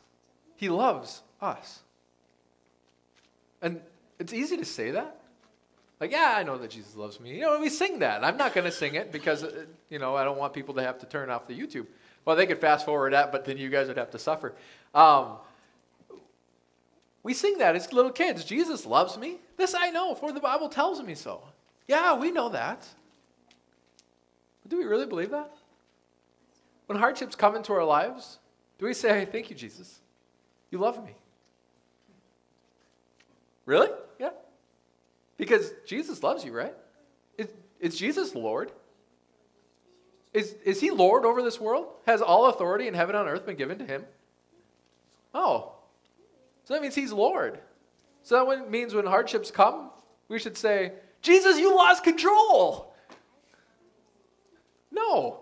He 0.56 0.68
loves 0.68 1.22
us. 1.40 1.80
And 3.60 3.80
it's 4.20 4.32
easy 4.32 4.56
to 4.58 4.64
say 4.64 4.92
that. 4.92 5.16
Like, 5.98 6.12
yeah, 6.12 6.34
I 6.36 6.44
know 6.44 6.56
that 6.58 6.70
Jesus 6.70 6.94
loves 6.94 7.18
me. 7.18 7.34
You 7.34 7.40
know, 7.42 7.60
we 7.60 7.68
sing 7.68 7.98
that. 7.98 8.22
I'm 8.22 8.36
not 8.36 8.54
going 8.54 8.66
to 8.66 8.72
sing 8.72 8.94
it 8.94 9.10
because, 9.10 9.42
uh, 9.42 9.64
you 9.90 9.98
know, 9.98 10.14
I 10.14 10.24
don't 10.24 10.38
want 10.38 10.52
people 10.52 10.74
to 10.74 10.82
have 10.82 10.98
to 11.00 11.06
turn 11.06 11.30
off 11.30 11.48
the 11.48 11.58
YouTube. 11.58 11.86
Well, 12.24 12.36
they 12.36 12.46
could 12.46 12.60
fast 12.60 12.86
forward 12.86 13.12
that, 13.12 13.32
but 13.32 13.44
then 13.44 13.58
you 13.58 13.70
guys 13.70 13.88
would 13.88 13.98
have 13.98 14.10
to 14.12 14.18
suffer. 14.18 14.54
Um, 14.94 15.38
we 17.22 17.34
sing 17.34 17.58
that 17.58 17.76
as 17.76 17.92
little 17.92 18.10
kids. 18.10 18.44
Jesus 18.44 18.86
loves 18.86 19.18
me. 19.18 19.38
This 19.56 19.74
I 19.74 19.90
know, 19.90 20.14
for 20.14 20.32
the 20.32 20.40
Bible 20.40 20.68
tells 20.68 21.02
me 21.02 21.14
so. 21.14 21.42
Yeah, 21.86 22.14
we 22.14 22.30
know 22.30 22.48
that. 22.50 22.86
But 24.62 24.70
do 24.70 24.78
we 24.78 24.84
really 24.84 25.06
believe 25.06 25.30
that? 25.30 25.54
When 26.86 26.98
hardships 26.98 27.36
come 27.36 27.56
into 27.56 27.72
our 27.72 27.84
lives, 27.84 28.38
do 28.78 28.86
we 28.86 28.94
say, 28.94 29.26
thank 29.26 29.50
you, 29.50 29.56
Jesus? 29.56 30.00
You 30.70 30.78
love 30.78 31.04
me. 31.04 31.14
Really? 33.66 33.88
Yeah. 34.18 34.30
Because 35.36 35.72
Jesus 35.86 36.22
loves 36.22 36.44
you, 36.44 36.52
right? 36.52 36.74
Is, 37.36 37.48
is 37.80 37.96
Jesus 37.96 38.34
Lord? 38.34 38.72
Is, 40.32 40.54
is 40.64 40.80
he 40.80 40.90
Lord 40.90 41.24
over 41.24 41.42
this 41.42 41.60
world? 41.60 41.86
Has 42.06 42.22
all 42.22 42.46
authority 42.46 42.86
in 42.86 42.94
heaven 42.94 43.14
and 43.14 43.28
on 43.28 43.32
earth 43.32 43.46
been 43.46 43.56
given 43.56 43.78
to 43.78 43.84
him? 43.84 44.04
Oh, 45.34 45.72
so 46.70 46.74
that 46.74 46.82
means 46.82 46.94
he's 46.94 47.12
Lord. 47.12 47.58
So 48.22 48.46
that 48.46 48.70
means 48.70 48.94
when 48.94 49.04
hardships 49.04 49.50
come, 49.50 49.90
we 50.28 50.38
should 50.38 50.56
say, 50.56 50.92
Jesus, 51.20 51.58
you 51.58 51.74
lost 51.74 52.04
control. 52.04 52.94
No. 54.92 55.40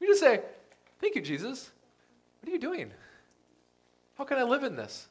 We 0.00 0.06
just 0.06 0.20
say, 0.20 0.40
Thank 1.02 1.16
you, 1.16 1.20
Jesus. 1.20 1.70
What 2.40 2.48
are 2.48 2.52
you 2.52 2.58
doing? 2.58 2.90
How 4.16 4.24
can 4.24 4.38
I 4.38 4.44
live 4.44 4.64
in 4.64 4.74
this? 4.74 5.06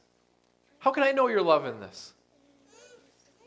How 0.80 0.90
can 0.90 1.04
I 1.04 1.12
know 1.12 1.28
your 1.28 1.42
love 1.42 1.66
in 1.66 1.78
this? 1.78 2.14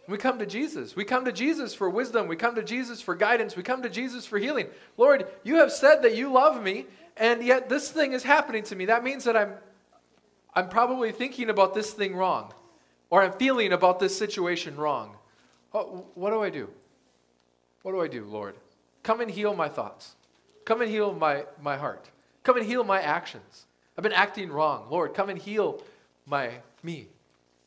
We 0.08 0.18
come 0.18 0.40
to 0.40 0.46
Jesus. 0.46 0.96
We 0.96 1.04
come 1.04 1.26
to 1.26 1.34
Jesus 1.34 1.74
for 1.74 1.90
wisdom. 1.90 2.30
We 2.30 2.38
come 2.38 2.56
to 2.56 2.64
Jesus 2.64 3.02
for 3.02 3.16
guidance. 3.16 3.58
We 3.58 3.64
come 3.64 3.84
to 3.84 3.90
Jesus 3.90 4.26
for 4.26 4.40
healing. 4.40 4.68
Lord, 4.96 5.28
you 5.44 5.58
have 5.58 5.74
said 5.74 6.04
that 6.04 6.16
you 6.16 6.32
love 6.32 6.64
me, 6.64 6.86
and 7.18 7.44
yet 7.44 7.68
this 7.68 7.92
thing 7.92 8.14
is 8.14 8.24
happening 8.24 8.64
to 8.64 8.78
me. 8.78 8.86
That 8.86 9.04
means 9.04 9.26
that 9.26 9.36
I'm 9.36 9.56
I'm 10.58 10.70
probably 10.70 11.12
thinking 11.12 11.52
about 11.52 11.76
this 11.76 11.92
thing 11.92 12.16
wrong, 12.16 12.52
or 13.12 13.22
I'm 13.22 13.34
feeling 13.34 13.74
about 13.74 14.00
this 14.00 14.18
situation 14.18 14.76
wrong. 14.76 15.16
Oh, 15.72 16.08
what 16.16 16.32
do 16.32 16.42
I 16.42 16.50
do? 16.50 16.68
What 17.84 17.92
do 17.92 18.02
I 18.02 18.08
do, 18.08 18.26
Lord? 18.26 18.56
Come 19.04 19.22
and 19.22 19.30
heal 19.30 19.54
my 19.54 19.70
thoughts. 19.70 20.16
Come 20.66 20.82
and 20.82 20.90
heal 20.90 21.14
my, 21.14 21.46
my 21.62 21.78
heart. 21.78 22.10
Come 22.42 22.58
and 22.58 22.66
heal 22.66 22.84
my 22.84 23.00
actions. 23.00 23.68
I've 23.96 24.02
been 24.02 24.12
acting 24.12 24.52
wrong. 24.52 24.88
Lord, 24.90 25.14
come 25.14 25.30
and 25.30 25.38
heal 25.38 25.84
my 26.26 26.50
me. 26.82 27.08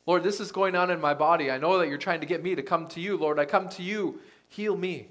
Lord, 0.05 0.25
this 0.25 0.41
is 0.41 0.51
going 0.51 0.75
on 0.75 0.91
in 0.91 1.01
my 1.01 1.15
body. 1.15 1.49
I 1.49 1.59
know 1.59 1.79
that 1.79 1.87
you're 1.87 1.97
trying 1.97 2.23
to 2.23 2.27
get 2.27 2.43
me 2.43 2.57
to 2.57 2.63
come 2.63 2.89
to 2.89 3.01
you. 3.01 3.17
Lord, 3.17 3.39
I 3.39 3.45
come 3.45 3.69
to 3.69 3.85
you. 3.85 4.19
Heal 4.49 4.77
me. 4.77 5.07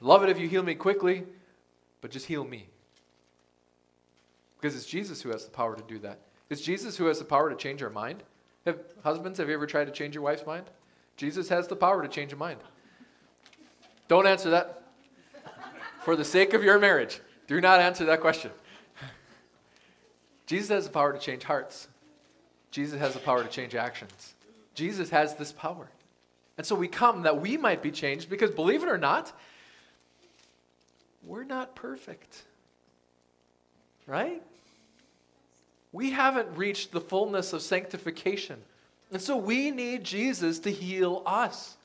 Love 0.00 0.22
it 0.22 0.30
if 0.30 0.38
you 0.38 0.48
heal 0.48 0.62
me 0.62 0.74
quickly, 0.74 1.24
but 2.00 2.10
just 2.10 2.24
heal 2.24 2.44
me. 2.44 2.66
Because 4.60 4.76
it's 4.76 4.86
Jesus 4.86 5.22
who 5.22 5.30
has 5.30 5.44
the 5.44 5.50
power 5.50 5.76
to 5.76 5.82
do 5.82 5.98
that. 6.00 6.18
It's 6.48 6.62
Jesus 6.62 6.96
who 6.96 7.06
has 7.06 7.18
the 7.18 7.24
power 7.24 7.50
to 7.50 7.56
change 7.56 7.82
our 7.82 7.90
mind. 7.90 8.22
Have, 8.64 8.78
husbands, 9.02 9.38
have 9.38 9.48
you 9.48 9.54
ever 9.54 9.66
tried 9.66 9.86
to 9.86 9.92
change 9.92 10.14
your 10.14 10.24
wife's 10.24 10.46
mind? 10.46 10.66
Jesus 11.16 11.48
has 11.48 11.68
the 11.68 11.76
power 11.76 12.02
to 12.02 12.08
change 12.08 12.32
a 12.32 12.36
mind. 12.36 12.60
Don't 14.08 14.26
answer 14.26 14.50
that 14.50 14.82
for 16.04 16.14
the 16.14 16.24
sake 16.24 16.54
of 16.54 16.62
your 16.62 16.78
marriage. 16.78 17.20
Do 17.46 17.60
not 17.60 17.80
answer 17.80 18.04
that 18.06 18.20
question. 18.20 18.50
Jesus 20.46 20.68
has 20.68 20.84
the 20.84 20.92
power 20.92 21.12
to 21.12 21.18
change 21.18 21.42
hearts. 21.42 21.88
Jesus 22.70 23.00
has 23.00 23.14
the 23.14 23.20
power 23.20 23.42
to 23.42 23.48
change 23.48 23.74
actions. 23.74 24.34
Jesus 24.74 25.10
has 25.10 25.34
this 25.34 25.52
power. 25.52 25.88
And 26.58 26.66
so 26.66 26.74
we 26.74 26.88
come 26.88 27.22
that 27.22 27.40
we 27.40 27.56
might 27.56 27.82
be 27.82 27.90
changed 27.90 28.30
because, 28.30 28.50
believe 28.50 28.82
it 28.82 28.88
or 28.88 28.98
not, 28.98 29.32
we're 31.22 31.44
not 31.44 31.74
perfect. 31.74 32.44
Right? 34.06 34.42
We 35.92 36.10
haven't 36.10 36.56
reached 36.56 36.92
the 36.92 37.00
fullness 37.00 37.52
of 37.52 37.62
sanctification. 37.62 38.60
And 39.10 39.20
so 39.20 39.36
we 39.36 39.70
need 39.70 40.04
Jesus 40.04 40.58
to 40.60 40.70
heal 40.70 41.22
us, 41.24 41.76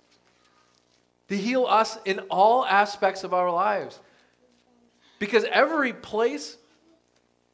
to 1.29 1.37
heal 1.37 1.65
us 1.65 1.97
in 2.05 2.19
all 2.29 2.65
aspects 2.65 3.23
of 3.23 3.33
our 3.33 3.51
lives. 3.51 3.99
Because 5.19 5.45
every 5.45 5.93
place 5.93 6.57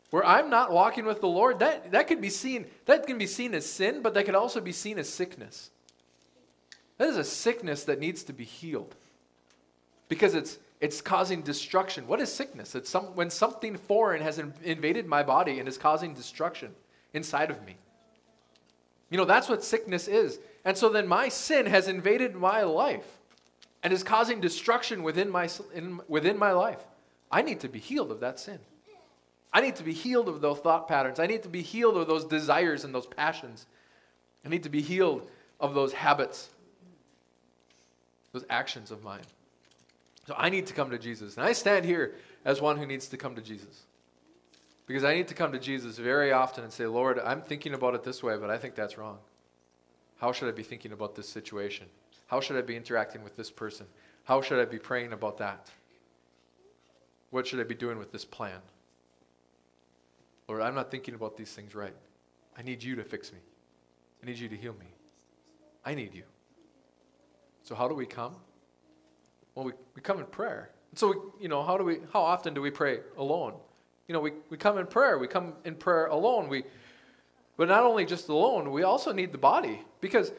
where 0.09 0.25
I'm 0.25 0.50
not 0.50 0.71
walking 0.71 1.05
with 1.05 1.19
the 1.19 1.27
Lord, 1.27 1.59
that, 1.59 1.91
that 1.91 2.07
could 2.07 2.21
be 2.21 2.29
seen, 2.29 2.65
that 2.86 3.05
can 3.05 3.17
be 3.17 3.27
seen 3.27 3.53
as 3.53 3.65
sin, 3.65 4.01
but 4.01 4.13
that 4.13 4.25
could 4.25 4.36
also 4.36 4.62
be 4.62 4.71
seen 4.71 4.97
as 4.97 5.09
sickness. 5.09 5.69
That 6.97 7.09
is 7.09 7.17
a 7.17 7.24
sickness 7.24 7.83
that 7.83 8.00
needs 8.00 8.24
to 8.24 8.33
be 8.33 8.45
healed. 8.45 8.95
Because 10.07 10.33
it's 10.33 10.57
it's 10.79 11.01
causing 11.01 11.41
destruction. 11.41 12.07
What 12.07 12.19
is 12.19 12.31
sickness? 12.31 12.75
It's 12.75 12.89
some, 12.89 13.05
when 13.15 13.29
something 13.29 13.77
foreign 13.77 14.22
has 14.22 14.38
in, 14.38 14.53
invaded 14.63 15.07
my 15.07 15.24
body 15.24 15.60
and 15.60 15.67
is 15.67 15.77
causing 15.77 16.13
destruction 16.13 16.72
inside 17.13 17.50
of 17.50 17.65
me. 17.65 17.75
You 19.10 19.17
know, 19.17 19.25
that's 19.25 19.50
what 19.50 19.63
sickness 19.63 20.07
is. 20.07 20.39
And 20.65 20.77
so 20.77 20.89
then 20.89 21.07
my 21.07 21.29
sin 21.29 21.65
has 21.65 21.88
invaded 21.88 22.36
my 22.36 22.63
life 22.63 23.05
and 23.81 23.93
is 23.93 24.03
causing 24.03 24.41
destruction 24.41 25.01
within 25.01 25.29
my, 25.29 25.50
in, 25.74 26.00
within 26.07 26.38
my 26.38 26.51
life. 26.51 26.84
I 27.31 27.41
need 27.41 27.62
to 27.62 27.69
be 27.69 27.79
healed 27.79 28.12
of 28.12 28.19
that 28.19 28.39
sin. 28.39 28.60
I 29.53 29.62
need 29.62 29.77
to 29.77 29.84
be 29.84 29.93
healed 29.93 30.27
of 30.27 30.41
those 30.41 30.60
thought 30.60 30.88
patterns. 30.88 31.19
I 31.19 31.25
need 31.25 31.43
to 31.43 31.50
be 31.50 31.62
healed 31.62 31.98
of 31.98 32.07
those 32.07 32.25
desires 32.25 32.84
and 32.84 32.93
those 32.93 33.07
passions. 33.07 33.65
I 34.46 34.50
need 34.50 34.63
to 34.63 34.69
be 34.69 34.81
healed 34.81 35.27
of 35.60 35.74
those 35.74 35.93
habits, 35.93 36.50
those 38.34 38.46
actions 38.50 38.91
of 38.91 39.03
mine. 39.03 39.22
So 40.27 40.36
I 40.38 40.50
need 40.50 40.67
to 40.67 40.74
come 40.74 40.89
to 40.89 41.00
Jesus. 41.00 41.38
And 41.38 41.46
I 41.46 41.53
stand 41.53 41.86
here 41.86 42.15
as 42.43 42.60
one 42.60 42.77
who 42.77 42.86
needs 42.86 43.07
to 43.07 43.17
come 43.17 43.34
to 43.36 43.41
Jesus. 43.41 43.86
Because 44.86 45.05
I 45.05 45.15
need 45.15 45.29
to 45.29 45.34
come 45.34 45.53
to 45.53 45.60
Jesus 45.60 45.98
very 45.98 46.34
often 46.34 46.65
and 46.65 46.72
say, 46.72 46.86
Lord, 46.86 47.19
I'm 47.19 47.41
thinking 47.41 47.74
about 47.74 47.96
it 47.96 48.03
this 48.03 48.22
way, 48.22 48.36
but 48.38 48.50
I 48.50 48.57
think 48.57 48.75
that's 48.75 48.98
wrong. 48.98 49.19
How 50.17 50.34
should 50.34 50.50
I 50.50 50.51
be 50.51 50.63
thinking 50.63 50.91
about 50.91 51.15
this 51.15 51.29
situation? 51.29 51.88
How 52.27 52.41
should 52.41 52.57
I 52.57 52.62
be 52.62 52.75
interacting 52.75 53.24
with 53.24 53.38
this 53.38 53.50
person? 53.50 53.86
How 54.25 54.41
should 54.41 54.60
I 54.60 54.65
be 54.65 54.79
praying 54.79 55.13
about 55.13 55.38
that? 55.38 55.69
What 57.29 57.48
should 57.48 57.62
I 57.62 57.63
be 57.63 57.75
doing 57.75 57.98
with 57.98 58.12
this 58.12 58.25
plan? 58.25 58.60
Lord, 60.50 60.62
I'm 60.62 60.75
not 60.75 60.91
thinking 60.91 61.15
about 61.15 61.38
these 61.38 61.53
things 61.53 61.74
right. 61.74 61.96
I 62.57 62.63
need 62.63 62.84
you 62.84 62.96
to 62.98 63.03
fix 63.03 63.31
me. 63.31 63.39
I 64.22 64.25
need 64.25 64.38
you 64.38 64.50
to 64.50 64.57
heal 64.57 64.74
me. 64.74 64.88
I 65.86 65.93
need 65.93 66.13
you. 66.13 66.24
So, 67.63 67.75
how 67.75 67.88
do 67.88 67.96
we 67.96 68.05
come? 68.05 68.36
Well, 69.57 69.65
we, 69.65 69.71
we 69.95 70.03
come 70.03 70.19
in 70.19 70.25
prayer. 70.27 70.69
So, 70.93 71.07
we, 71.07 71.15
you 71.41 71.47
know, 71.49 71.63
how 71.63 71.79
do 71.79 71.83
we, 71.83 71.97
how 72.13 72.21
often 72.21 72.53
do 72.53 72.61
we 72.61 72.69
pray 72.69 72.99
alone? 73.17 73.55
You 74.07 74.13
know, 74.13 74.19
we, 74.19 74.33
we 74.51 74.57
come 74.57 74.77
in 74.77 74.85
prayer. 74.85 75.17
We 75.17 75.27
come 75.27 75.53
in 75.65 75.73
prayer 75.73 76.05
alone. 76.05 76.47
We, 76.47 76.63
but 77.57 77.67
not 77.67 77.81
only 77.81 78.05
just 78.05 78.29
alone, 78.29 78.71
we 78.71 78.83
also 78.83 79.11
need 79.11 79.31
the 79.31 79.39
body. 79.39 79.81
Because, 79.99 80.31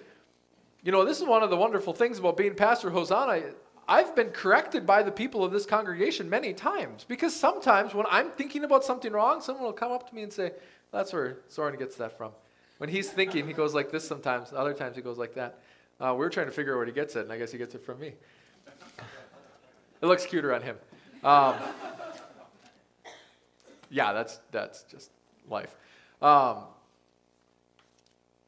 you 0.85 0.93
know, 0.93 1.05
this 1.05 1.21
is 1.21 1.27
one 1.27 1.43
of 1.43 1.51
the 1.51 1.57
wonderful 1.57 1.93
things 1.95 2.21
about 2.21 2.37
being 2.37 2.55
Pastor 2.55 2.91
Hosanna. 2.91 3.43
I've 3.89 4.15
been 4.15 4.31
corrected 4.31 4.87
by 4.87 5.03
the 5.03 5.11
people 5.11 5.43
of 5.43 5.51
this 5.51 5.67
congregation 5.67 6.31
many 6.31 6.53
times. 6.55 7.03
Because 7.03 7.35
sometimes 7.35 7.95
when 7.95 8.07
I'm 8.09 8.31
thinking 8.31 8.63
about 8.63 8.85
something 8.85 9.11
wrong, 9.11 9.41
someone 9.41 9.65
will 9.65 9.73
come 9.73 9.91
up 9.91 10.09
to 10.11 10.15
me 10.15 10.23
and 10.23 10.33
say, 10.33 10.53
That's 10.93 11.13
where 11.13 11.39
Soren 11.49 11.77
gets 11.77 11.97
that 11.97 12.17
from. 12.17 12.31
When 12.77 12.89
he's 12.89 13.11
thinking, 13.11 13.49
he 13.49 13.53
goes 13.53 13.75
like 13.75 13.91
this 13.91 14.07
sometimes. 14.07 14.53
Other 14.53 14.75
times 14.75 14.95
he 14.95 15.03
goes 15.03 15.19
like 15.19 15.35
that. 15.35 15.59
Uh, 15.99 16.15
we're 16.17 16.31
trying 16.31 16.47
to 16.47 16.53
figure 16.53 16.75
out 16.75 16.77
where 16.77 16.87
he 16.87 16.93
gets 16.93 17.17
it, 17.17 17.23
and 17.23 17.33
I 17.33 17.39
guess 17.39 17.51
he 17.51 17.59
gets 17.59 17.75
it 17.75 17.85
from 17.85 17.99
me. 17.99 18.13
It 20.01 20.07
looks 20.07 20.25
cuter 20.27 20.55
on 20.55 20.63
him. 20.63 20.77
Um, 21.25 21.55
yeah, 23.91 24.13
that's, 24.13 24.41
that's 24.53 24.83
just 24.85 25.11
life. 25.51 25.77
Um, 26.23 26.59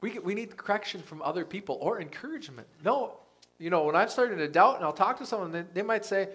we, 0.01 0.19
we 0.19 0.35
need 0.35 0.57
correction 0.57 1.03
from 1.03 1.23
other 1.23 1.45
people 1.45 1.79
or 1.81 2.01
encouragement. 2.01 2.67
No, 2.85 3.15
you 3.59 3.71
know, 3.71 3.85
when 3.85 3.97
I'm 3.97 4.09
starting 4.09 4.39
to 4.39 4.49
doubt 4.49 4.77
and 4.77 4.85
I'll 4.85 4.93
talk 4.93 5.19
to 5.19 5.27
someone, 5.27 5.53
they, 5.53 5.65
they 5.75 5.83
might 5.83 6.05
say, 6.05 6.29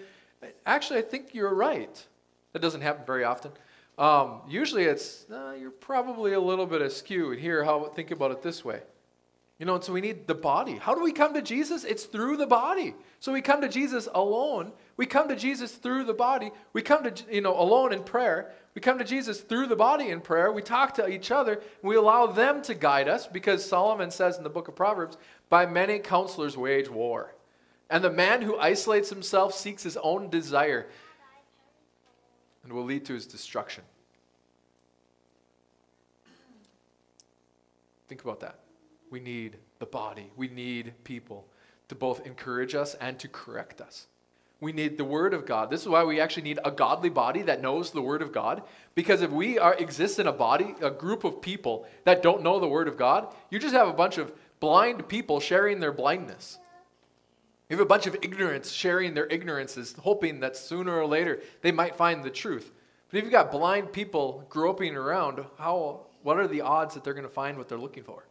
actually, 0.65 0.99
I 0.99 1.03
think 1.03 1.33
you're 1.33 1.53
right. 1.53 2.05
That 2.53 2.61
doesn't 2.61 2.81
happen 2.81 3.05
very 3.05 3.23
often. 3.23 3.51
Um, 3.97 4.41
usually 4.47 4.83
it's, 4.83 5.25
uh, 5.31 5.53
you're 5.59 5.71
probably 5.71 6.33
a 6.33 6.39
little 6.39 6.65
bit 6.65 6.81
askew. 6.81 7.31
And 7.31 7.39
here, 7.39 7.63
how 7.63 7.85
think 7.95 8.11
about 8.11 8.31
it 8.31 8.41
this 8.41 8.63
way. 8.63 8.81
You 9.57 9.65
know, 9.65 9.75
and 9.75 9.83
so 9.83 9.93
we 9.93 10.01
need 10.01 10.27
the 10.27 10.35
body. 10.35 10.73
How 10.73 10.93
do 10.93 11.01
we 11.01 11.13
come 11.13 11.33
to 11.33 11.41
Jesus? 11.41 11.85
It's 11.85 12.03
through 12.03 12.35
the 12.35 12.47
body. 12.47 12.93
So 13.21 13.31
we 13.31 13.41
come 13.41 13.61
to 13.61 13.69
Jesus 13.69 14.09
alone. 14.13 14.73
We 14.97 15.05
come 15.05 15.29
to 15.29 15.35
Jesus 15.35 15.71
through 15.71 16.03
the 16.03 16.13
body. 16.13 16.51
We 16.73 16.81
come 16.81 17.03
to, 17.05 17.13
you 17.31 17.39
know, 17.39 17.57
alone 17.57 17.93
in 17.93 18.03
prayer. 18.03 18.51
We 18.73 18.81
come 18.81 18.97
to 18.99 19.05
Jesus 19.05 19.39
through 19.39 19.67
the 19.67 19.75
body 19.77 20.09
in 20.09 20.19
prayer. 20.19 20.51
We 20.51 20.61
talk 20.61 20.95
to 20.95 21.07
each 21.07 21.31
other. 21.31 21.61
We 21.81 21.95
allow 21.95 22.27
them 22.27 22.61
to 22.63 22.73
guide 22.73 23.07
us 23.07 23.27
because 23.27 23.63
Solomon 23.63 24.11
says 24.11 24.37
in 24.37 24.43
the 24.43 24.49
book 24.49 24.67
of 24.67 24.75
Proverbs, 24.75 25.17
by 25.47 25.65
many 25.65 25.99
counselors 25.99 26.57
wage 26.57 26.89
war. 26.89 27.33
And 27.89 28.03
the 28.03 28.11
man 28.11 28.41
who 28.41 28.57
isolates 28.57 29.09
himself 29.09 29.53
seeks 29.53 29.83
his 29.83 29.95
own 29.95 30.29
desire 30.29 30.87
and 32.63 32.73
will 32.73 32.83
lead 32.83 33.05
to 33.05 33.13
his 33.13 33.25
destruction. 33.25 33.85
Think 38.09 38.21
about 38.21 38.41
that. 38.41 38.64
We 39.11 39.19
need 39.19 39.57
the 39.79 39.85
body. 39.85 40.31
We 40.35 40.47
need 40.47 40.93
people 41.03 41.45
to 41.87 41.95
both 41.95 42.25
encourage 42.25 42.75
us 42.75 42.95
and 42.95 43.19
to 43.19 43.27
correct 43.27 43.81
us. 43.81 44.07
We 44.61 44.71
need 44.71 44.97
the 44.97 45.05
Word 45.05 45.33
of 45.33 45.45
God. 45.45 45.69
This 45.69 45.81
is 45.81 45.87
why 45.87 46.03
we 46.03 46.19
actually 46.19 46.43
need 46.43 46.59
a 46.63 46.71
godly 46.71 47.09
body 47.09 47.41
that 47.43 47.61
knows 47.61 47.91
the 47.91 48.01
Word 48.01 48.21
of 48.21 48.31
God. 48.31 48.63
Because 48.95 49.21
if 49.21 49.29
we 49.29 49.59
are 49.59 49.75
exist 49.75 50.17
in 50.17 50.27
a 50.27 50.33
body, 50.33 50.75
a 50.81 50.89
group 50.89 51.23
of 51.23 51.41
people 51.41 51.85
that 52.05 52.23
don't 52.23 52.41
know 52.41 52.59
the 52.59 52.67
Word 52.67 52.87
of 52.87 52.97
God, 52.97 53.27
you 53.49 53.59
just 53.59 53.75
have 53.75 53.87
a 53.87 53.93
bunch 53.93 54.17
of 54.17 54.31
blind 54.59 55.07
people 55.07 55.39
sharing 55.39 55.79
their 55.79 55.91
blindness. 55.91 56.57
You 57.69 57.77
have 57.77 57.85
a 57.85 57.87
bunch 57.87 58.07
of 58.07 58.15
ignorance 58.21 58.71
sharing 58.71 59.13
their 59.13 59.25
ignorances, 59.25 59.95
hoping 59.99 60.39
that 60.39 60.55
sooner 60.55 60.95
or 60.95 61.05
later 61.05 61.41
they 61.61 61.71
might 61.71 61.95
find 61.95 62.23
the 62.23 62.29
truth. 62.29 62.71
But 63.09 63.17
if 63.17 63.23
you've 63.23 63.31
got 63.31 63.51
blind 63.51 63.91
people 63.91 64.45
groping 64.49 64.95
around, 64.95 65.43
how, 65.57 66.01
what 66.23 66.37
are 66.37 66.47
the 66.47 66.61
odds 66.61 66.93
that 66.93 67.03
they're 67.03 67.13
going 67.13 67.27
to 67.27 67.29
find 67.29 67.57
what 67.57 67.67
they're 67.67 67.77
looking 67.77 68.03
for? 68.03 68.23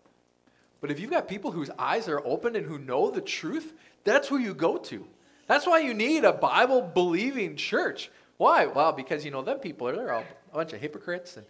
But 0.85 0.91
if 0.91 1.01
you've 1.01 1.09
got 1.09 1.29
people 1.29 1.51
whose 1.51 1.71
eyes 1.79 2.09
are 2.09 2.21
open 2.27 2.57
and 2.57 2.67
who 2.67 2.79
know 2.79 3.09
the 3.09 3.23
truth, 3.23 3.73
that's 4.05 4.29
who 4.29 4.37
you 4.37 4.53
go 4.53 4.77
to. 4.77 5.07
That's 5.47 5.67
why 5.67 5.79
you 5.79 5.95
need 5.95 6.25
a 6.25 6.33
Bible 6.35 6.83
believing 6.83 7.57
church. 7.57 8.11
Why? 8.37 8.67
Well, 8.67 8.93
because, 8.93 9.25
you 9.25 9.31
know, 9.31 9.41
them 9.41 9.61
people 9.61 9.89
are 9.89 9.97
they're 9.97 10.13
all 10.13 10.27
a 10.53 10.55
bunch 10.55 10.75
of 10.75 10.83
hypocrites 10.83 11.39
and, 11.39 11.47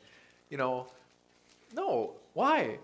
you 0.50 0.56
know, 0.56 0.86
no. 1.74 2.12
Why? 2.34 2.78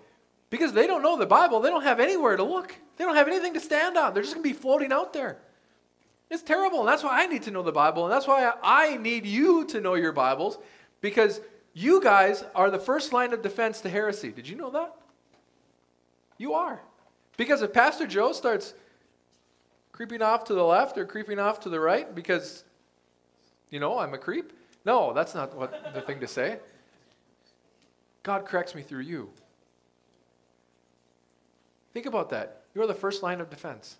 Because 0.50 0.72
they 0.72 0.88
don't 0.88 1.02
know 1.02 1.16
the 1.16 1.24
Bible. 1.24 1.60
They 1.60 1.70
don't 1.70 1.84
have 1.84 2.00
anywhere 2.00 2.36
to 2.36 2.42
look. 2.42 2.74
They 2.96 3.04
don't 3.04 3.14
have 3.14 3.28
anything 3.28 3.54
to 3.54 3.60
stand 3.60 3.96
on. 3.96 4.12
They're 4.12 4.24
just 4.24 4.34
going 4.34 4.42
to 4.42 4.52
be 4.52 4.60
floating 4.60 4.90
out 4.90 5.12
there. 5.12 5.38
It's 6.30 6.42
terrible. 6.42 6.80
And 6.80 6.88
that's 6.88 7.04
why 7.04 7.22
I 7.22 7.26
need 7.26 7.44
to 7.44 7.52
know 7.52 7.62
the 7.62 7.70
Bible. 7.70 8.06
And 8.06 8.12
that's 8.12 8.26
why 8.26 8.52
I 8.60 8.96
need 8.96 9.24
you 9.24 9.66
to 9.66 9.80
know 9.80 9.94
your 9.94 10.10
Bibles 10.10 10.58
because 11.00 11.40
you 11.74 12.02
guys 12.02 12.42
are 12.56 12.72
the 12.72 12.80
first 12.80 13.12
line 13.12 13.32
of 13.32 13.40
defense 13.40 13.80
to 13.82 13.88
heresy. 13.88 14.32
Did 14.32 14.48
you 14.48 14.56
know 14.56 14.70
that? 14.70 14.96
You 16.40 16.54
are. 16.54 16.80
Because 17.36 17.60
if 17.60 17.74
Pastor 17.74 18.06
Joe 18.06 18.32
starts 18.32 18.72
creeping 19.92 20.22
off 20.22 20.44
to 20.44 20.54
the 20.54 20.64
left 20.64 20.96
or 20.96 21.04
creeping 21.04 21.38
off 21.38 21.60
to 21.60 21.68
the 21.68 21.78
right 21.78 22.14
because, 22.14 22.64
you 23.68 23.78
know, 23.78 23.98
I'm 23.98 24.14
a 24.14 24.18
creep, 24.18 24.54
no, 24.86 25.12
that's 25.12 25.34
not 25.34 25.54
what 25.54 25.92
the 25.92 26.00
thing 26.00 26.18
to 26.20 26.26
say. 26.26 26.58
God 28.22 28.46
corrects 28.46 28.74
me 28.74 28.80
through 28.80 29.02
you. 29.02 29.28
Think 31.92 32.06
about 32.06 32.30
that. 32.30 32.62
You're 32.74 32.86
the 32.86 32.94
first 32.94 33.22
line 33.22 33.42
of 33.42 33.50
defense. 33.50 33.98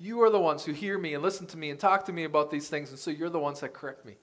You 0.00 0.20
are 0.22 0.30
the 0.30 0.40
ones 0.40 0.64
who 0.64 0.72
hear 0.72 0.98
me 0.98 1.14
and 1.14 1.22
listen 1.22 1.46
to 1.46 1.56
me 1.56 1.70
and 1.70 1.78
talk 1.78 2.06
to 2.06 2.12
me 2.12 2.24
about 2.24 2.50
these 2.50 2.68
things, 2.68 2.90
and 2.90 2.98
so 2.98 3.12
you're 3.12 3.30
the 3.30 3.38
ones 3.38 3.60
that 3.60 3.72
correct 3.72 4.04
me. 4.04 4.14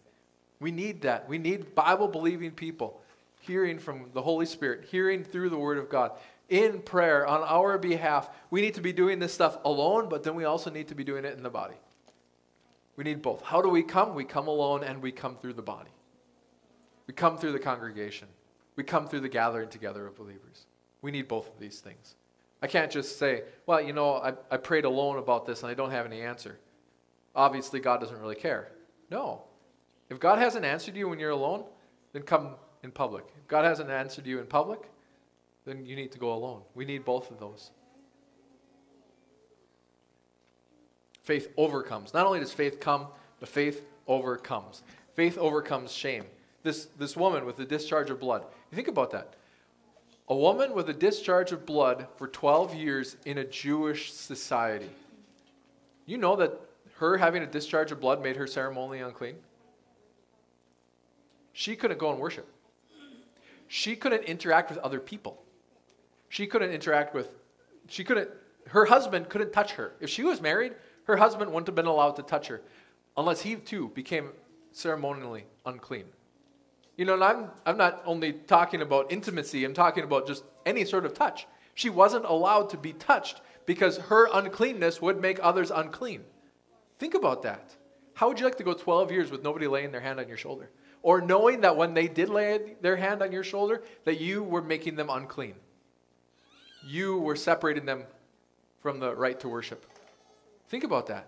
We 0.60 0.72
need 0.72 1.04
that. 1.04 1.30
We 1.30 1.38
need 1.38 1.74
Bible 1.74 2.10
believing 2.10 2.52
people 2.52 3.00
hearing 3.40 3.80
from 3.80 4.10
the 4.14 4.22
Holy 4.22 4.46
Spirit, 4.46 4.88
hearing 4.92 5.24
through 5.24 5.52
the 5.52 5.58
Word 5.58 5.78
of 5.78 5.88
God 5.88 6.12
in 6.50 6.82
prayer 6.82 7.26
on 7.26 7.42
our 7.42 7.78
behalf. 7.78 8.30
We 8.50 8.62
need 8.62 8.76
to 8.76 8.82
be 8.82 8.94
doing 8.94 9.20
this 9.20 9.34
stuff 9.34 9.58
alone, 9.66 10.10
but 10.10 10.24
then 10.24 10.36
we 10.36 10.46
also 10.46 10.70
need 10.70 10.88
to 10.90 10.96
be 10.96 11.04
doing 11.04 11.26
it 11.26 11.36
in 11.38 11.44
the 11.44 11.50
body. 11.50 11.76
We 12.96 13.04
need 13.04 13.22
both. 13.22 13.42
How 13.42 13.62
do 13.62 13.70
we 13.70 13.84
come? 13.84 14.16
We 14.16 14.24
come 14.24 14.48
alone 14.48 14.84
and 14.84 15.02
we 15.02 15.12
come 15.12 15.36
through 15.36 15.54
the 15.54 15.62
body. 15.62 15.92
We 17.08 17.14
come 17.14 17.38
through 17.38 17.52
the 17.52 17.60
congregation. 17.60 18.28
We 18.76 18.84
come 18.84 19.08
through 19.08 19.22
the 19.22 19.30
gathering 19.30 19.70
together 19.70 20.08
of 20.08 20.16
believers. 20.16 20.66
We 21.02 21.12
need 21.12 21.28
both 21.28 21.48
of 21.48 21.60
these 21.60 21.80
things. 21.80 22.16
I 22.62 22.68
can't 22.68 22.92
just 22.92 23.20
say, 23.20 23.44
well, 23.66 23.82
you 23.82 23.94
know, 23.94 24.16
I, 24.16 24.34
I 24.50 24.58
prayed 24.58 24.86
alone 24.86 25.18
about 25.18 25.46
this 25.46 25.62
and 25.62 25.70
I 25.70 25.74
don't 25.74 25.92
have 25.92 26.06
any 26.06 26.22
answer. 26.22 26.58
Obviously, 27.36 27.80
God 27.80 28.00
doesn't 28.00 28.20
really 28.20 28.36
care. 28.36 28.72
No. 29.12 29.44
If 30.10 30.20
God 30.20 30.40
hasn't 30.40 30.66
answered 30.66 30.96
you 30.96 31.10
when 31.10 31.20
you're 31.20 31.32
alone, 31.32 31.66
then 32.14 32.24
come 32.24 32.56
in 32.82 32.92
public. 32.92 33.26
If 33.40 33.48
God 33.48 33.66
hasn't 33.66 33.90
answered 33.90 34.26
you 34.26 34.40
in 34.40 34.46
public, 34.46 34.90
then 35.66 35.86
you 35.86 35.96
need 35.96 36.12
to 36.12 36.20
go 36.20 36.34
alone. 36.34 36.62
We 36.76 36.86
need 36.86 37.04
both 37.04 37.32
of 37.32 37.40
those. 37.40 37.72
Faith 41.24 41.52
overcomes. 41.58 42.14
Not 42.14 42.28
only 42.28 42.40
does 42.40 42.54
faith 42.54 42.80
come, 42.80 43.08
but 43.40 43.50
faith 43.50 43.84
overcomes. 44.08 44.84
Faith 45.16 45.38
overcomes 45.38 45.92
shame. 45.92 46.26
This, 46.62 46.86
this 46.98 47.18
woman 47.18 47.46
with 47.46 47.58
the 47.58 47.66
discharge 47.66 48.10
of 48.10 48.20
blood. 48.20 48.44
You 48.72 48.76
think 48.76 48.88
about 48.88 49.12
that. 49.12 49.34
A 50.28 50.36
woman 50.36 50.74
with 50.74 50.90
a 50.90 50.94
discharge 50.94 51.52
of 51.52 51.66
blood 51.66 52.08
for 52.18 52.28
12 52.28 52.76
years 52.76 53.18
in 53.26 53.40
a 53.40 53.44
Jewish 53.44 54.14
society. 54.14 54.90
You 56.06 56.18
know 56.18 56.36
that 56.36 56.60
her 56.98 57.18
having 57.18 57.44
a 57.44 57.48
discharge 57.48 57.92
of 57.92 58.00
blood 58.00 58.22
made 58.22 58.36
her 58.36 58.48
ceremonially 58.48 59.02
unclean? 59.02 59.36
She 61.54 61.76
couldn't 61.76 62.00
go 62.00 62.12
and 62.12 62.20
worship. 62.20 62.48
She 63.68 63.96
couldn't 63.96 64.24
interact 64.24 64.70
with 64.70 64.80
other 64.80 65.00
people. 65.00 65.42
She 66.36 66.48
couldn't 66.48 66.72
interact 66.72 67.14
with, 67.14 67.30
she 67.88 68.04
couldn't, 68.04 68.30
her 68.68 68.84
husband 68.84 69.30
couldn't 69.30 69.54
touch 69.54 69.72
her. 69.76 69.94
If 70.02 70.10
she 70.10 70.22
was 70.22 70.42
married, 70.42 70.74
her 71.06 71.16
husband 71.16 71.50
wouldn't 71.50 71.68
have 71.68 71.76
been 71.76 71.86
allowed 71.86 72.18
to 72.18 72.24
touch 72.24 72.48
her 72.48 72.62
unless 73.16 73.40
he 73.40 73.56
too 73.56 73.88
became 73.96 74.32
ceremonially 74.74 75.46
unclean. 75.66 76.04
You 76.98 77.06
know, 77.06 77.14
and 77.14 77.24
I'm, 77.24 77.52
I'm 77.66 77.78
not 77.78 78.04
only 78.06 78.34
talking 78.34 78.82
about 78.82 79.14
intimacy, 79.14 79.64
I'm 79.64 79.74
talking 79.74 80.04
about 80.04 80.28
just 80.28 80.44
any 80.66 80.84
sort 80.84 81.06
of 81.06 81.14
touch. 81.14 81.48
She 81.74 81.90
wasn't 81.90 82.26
allowed 82.26 82.70
to 82.72 82.78
be 82.78 82.92
touched 82.92 83.40
because 83.66 83.96
her 83.96 84.28
uncleanness 84.34 85.02
would 85.02 85.22
make 85.22 85.40
others 85.42 85.72
unclean. 85.72 86.26
Think 87.00 87.14
about 87.14 87.44
that. 87.44 87.78
How 88.14 88.28
would 88.28 88.42
you 88.42 88.46
like 88.46 88.58
to 88.58 88.66
go 88.66 88.74
12 88.74 89.10
years 89.10 89.32
with 89.32 89.42
nobody 89.42 89.68
laying 89.68 89.94
their 89.94 90.02
hand 90.02 90.20
on 90.20 90.28
your 90.28 90.36
shoulder? 90.36 90.70
Or 91.02 91.22
knowing 91.22 91.62
that 91.62 91.78
when 91.78 91.94
they 91.94 92.10
did 92.10 92.28
lay 92.28 92.76
their 92.82 92.98
hand 92.98 93.22
on 93.22 93.32
your 93.32 93.46
shoulder, 93.46 93.84
that 94.04 94.20
you 94.20 94.44
were 94.44 94.62
making 94.62 94.98
them 94.98 95.10
unclean. 95.10 95.56
You 96.86 97.18
were 97.18 97.36
separating 97.36 97.86
them 97.86 98.04
from 98.80 99.00
the 99.00 99.16
right 99.16 99.40
to 99.40 99.50
worship. 99.50 99.86
Think 100.70 100.84
about 100.84 101.08
that. 101.08 101.28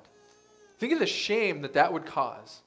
Think 0.78 0.94
of 0.94 1.00
the 1.00 1.08
shame 1.08 1.62
that 1.64 1.74
that 1.74 1.92
would 1.92 2.06
cause. 2.06 2.62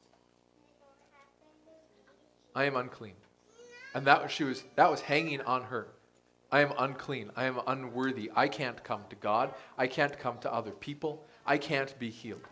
I 2.54 2.64
am 2.64 2.76
unclean. 2.76 3.14
And 3.94 4.06
that 4.06 4.22
was, 4.22 4.32
she 4.32 4.44
was 4.44 4.64
that 4.76 4.90
was 4.90 5.00
hanging 5.00 5.40
on 5.42 5.62
her. 5.64 5.88
I 6.52 6.60
am 6.60 6.72
unclean. 6.78 7.30
I 7.36 7.44
am 7.44 7.60
unworthy. 7.66 8.30
I 8.34 8.48
can't 8.48 8.82
come 8.82 9.02
to 9.10 9.16
God. 9.16 9.54
I 9.78 9.86
can't 9.86 10.18
come 10.18 10.38
to 10.38 10.52
other 10.52 10.72
people. 10.72 11.24
I 11.46 11.58
can't 11.58 11.96
be 11.98 12.10
healed. 12.10 12.46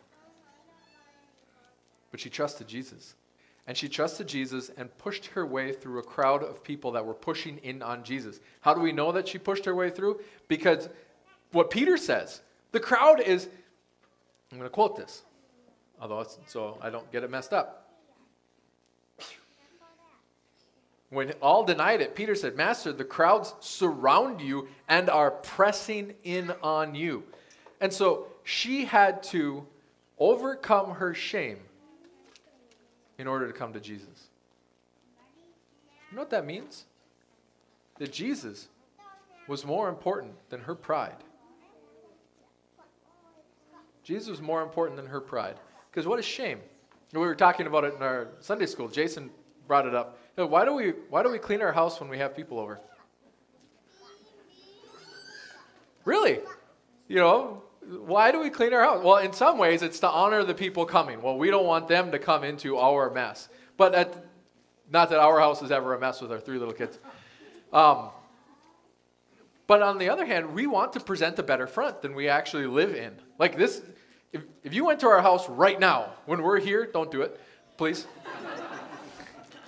But 2.12 2.20
she 2.20 2.30
trusted 2.30 2.68
Jesus. 2.68 3.14
And 3.68 3.76
she 3.76 3.86
trusted 3.86 4.26
Jesus 4.26 4.70
and 4.78 4.96
pushed 4.96 5.26
her 5.26 5.44
way 5.44 5.72
through 5.72 5.98
a 5.98 6.02
crowd 6.02 6.42
of 6.42 6.64
people 6.64 6.92
that 6.92 7.04
were 7.04 7.12
pushing 7.12 7.58
in 7.58 7.82
on 7.82 8.02
Jesus. 8.02 8.40
How 8.62 8.72
do 8.72 8.80
we 8.80 8.92
know 8.92 9.12
that 9.12 9.28
she 9.28 9.36
pushed 9.36 9.66
her 9.66 9.74
way 9.74 9.90
through? 9.90 10.20
Because 10.48 10.88
what 11.52 11.68
Peter 11.68 11.98
says, 11.98 12.40
the 12.72 12.80
crowd 12.80 13.20
is, 13.20 13.46
I'm 14.50 14.56
going 14.56 14.70
to 14.70 14.74
quote 14.74 14.96
this, 14.96 15.22
although 16.00 16.26
so 16.46 16.78
I 16.80 16.88
don't 16.88 17.12
get 17.12 17.24
it 17.24 17.30
messed 17.30 17.52
up. 17.52 17.90
When 21.10 21.32
all 21.42 21.62
denied 21.62 22.00
it, 22.00 22.14
Peter 22.14 22.34
said, 22.34 22.56
Master, 22.56 22.94
the 22.94 23.04
crowds 23.04 23.54
surround 23.60 24.40
you 24.40 24.68
and 24.88 25.10
are 25.10 25.30
pressing 25.30 26.14
in 26.24 26.54
on 26.62 26.94
you. 26.94 27.22
And 27.82 27.92
so 27.92 28.28
she 28.44 28.86
had 28.86 29.22
to 29.24 29.66
overcome 30.18 30.92
her 30.92 31.12
shame 31.12 31.58
in 33.18 33.26
order 33.26 33.46
to 33.46 33.52
come 33.52 33.72
to 33.72 33.80
Jesus. 33.80 34.28
You 36.10 36.16
know 36.16 36.22
what 36.22 36.30
that 36.30 36.46
means? 36.46 36.86
That 37.98 38.12
Jesus 38.12 38.68
was 39.46 39.64
more 39.66 39.88
important 39.88 40.32
than 40.50 40.60
her 40.60 40.74
pride. 40.74 41.16
Jesus 44.04 44.28
was 44.28 44.40
more 44.40 44.62
important 44.62 44.96
than 44.96 45.06
her 45.06 45.20
pride. 45.20 45.56
Because 45.90 46.06
what 46.06 46.18
a 46.18 46.22
shame? 46.22 46.60
We 47.12 47.20
were 47.20 47.34
talking 47.34 47.66
about 47.66 47.84
it 47.84 47.94
in 47.94 48.02
our 48.02 48.28
Sunday 48.40 48.66
school. 48.66 48.88
Jason 48.88 49.30
brought 49.66 49.86
it 49.86 49.94
up. 49.94 50.18
Why 50.36 50.64
do 50.64 50.72
we 50.72 50.90
why 51.10 51.22
do 51.22 51.30
we 51.30 51.38
clean 51.38 51.60
our 51.62 51.72
house 51.72 52.00
when 52.00 52.08
we 52.08 52.18
have 52.18 52.36
people 52.36 52.58
over? 52.58 52.78
Really? 56.04 56.40
You 57.08 57.16
know, 57.16 57.62
why 57.88 58.30
do 58.30 58.40
we 58.40 58.50
clean 58.50 58.74
our 58.74 58.82
house? 58.82 59.02
Well, 59.02 59.16
in 59.18 59.32
some 59.32 59.56
ways, 59.56 59.82
it's 59.82 60.00
to 60.00 60.08
honor 60.08 60.44
the 60.44 60.54
people 60.54 60.84
coming. 60.84 61.22
Well, 61.22 61.38
we 61.38 61.50
don't 61.50 61.66
want 61.66 61.88
them 61.88 62.10
to 62.12 62.18
come 62.18 62.44
into 62.44 62.76
our 62.76 63.10
mess. 63.10 63.48
But 63.76 63.94
at, 63.94 64.26
not 64.90 65.08
that 65.10 65.20
our 65.20 65.40
house 65.40 65.62
is 65.62 65.70
ever 65.70 65.94
a 65.94 65.98
mess 65.98 66.20
with 66.20 66.30
our 66.30 66.40
three 66.40 66.58
little 66.58 66.74
kids. 66.74 66.98
Um, 67.72 68.10
but 69.66 69.82
on 69.82 69.98
the 69.98 70.10
other 70.10 70.26
hand, 70.26 70.54
we 70.54 70.66
want 70.66 70.92
to 70.94 71.00
present 71.00 71.38
a 71.38 71.42
better 71.42 71.66
front 71.66 72.02
than 72.02 72.14
we 72.14 72.28
actually 72.28 72.66
live 72.66 72.94
in. 72.94 73.14
Like 73.38 73.56
this, 73.56 73.82
if, 74.32 74.42
if 74.62 74.74
you 74.74 74.84
went 74.84 75.00
to 75.00 75.06
our 75.08 75.22
house 75.22 75.48
right 75.48 75.78
now, 75.78 76.12
when 76.26 76.42
we're 76.42 76.60
here, 76.60 76.86
don't 76.86 77.10
do 77.10 77.22
it, 77.22 77.40
please. 77.78 78.06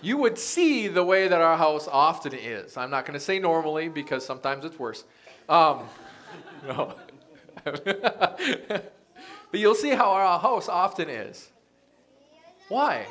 you 0.02 0.18
would 0.18 0.38
see 0.38 0.88
the 0.88 1.04
way 1.04 1.28
that 1.28 1.40
our 1.40 1.56
house 1.56 1.88
often 1.90 2.34
is. 2.34 2.76
I'm 2.76 2.90
not 2.90 3.06
going 3.06 3.18
to 3.18 3.24
say 3.24 3.38
normally 3.38 3.88
because 3.88 4.24
sometimes 4.26 4.64
it's 4.64 4.78
worse. 4.78 5.04
Um, 5.48 5.84
no. 6.66 6.94
But 7.64 8.92
you'll 9.52 9.74
see 9.74 9.90
how 9.90 10.10
our 10.10 10.38
house 10.38 10.68
often 10.68 11.08
is. 11.08 11.50
Why? 12.68 13.06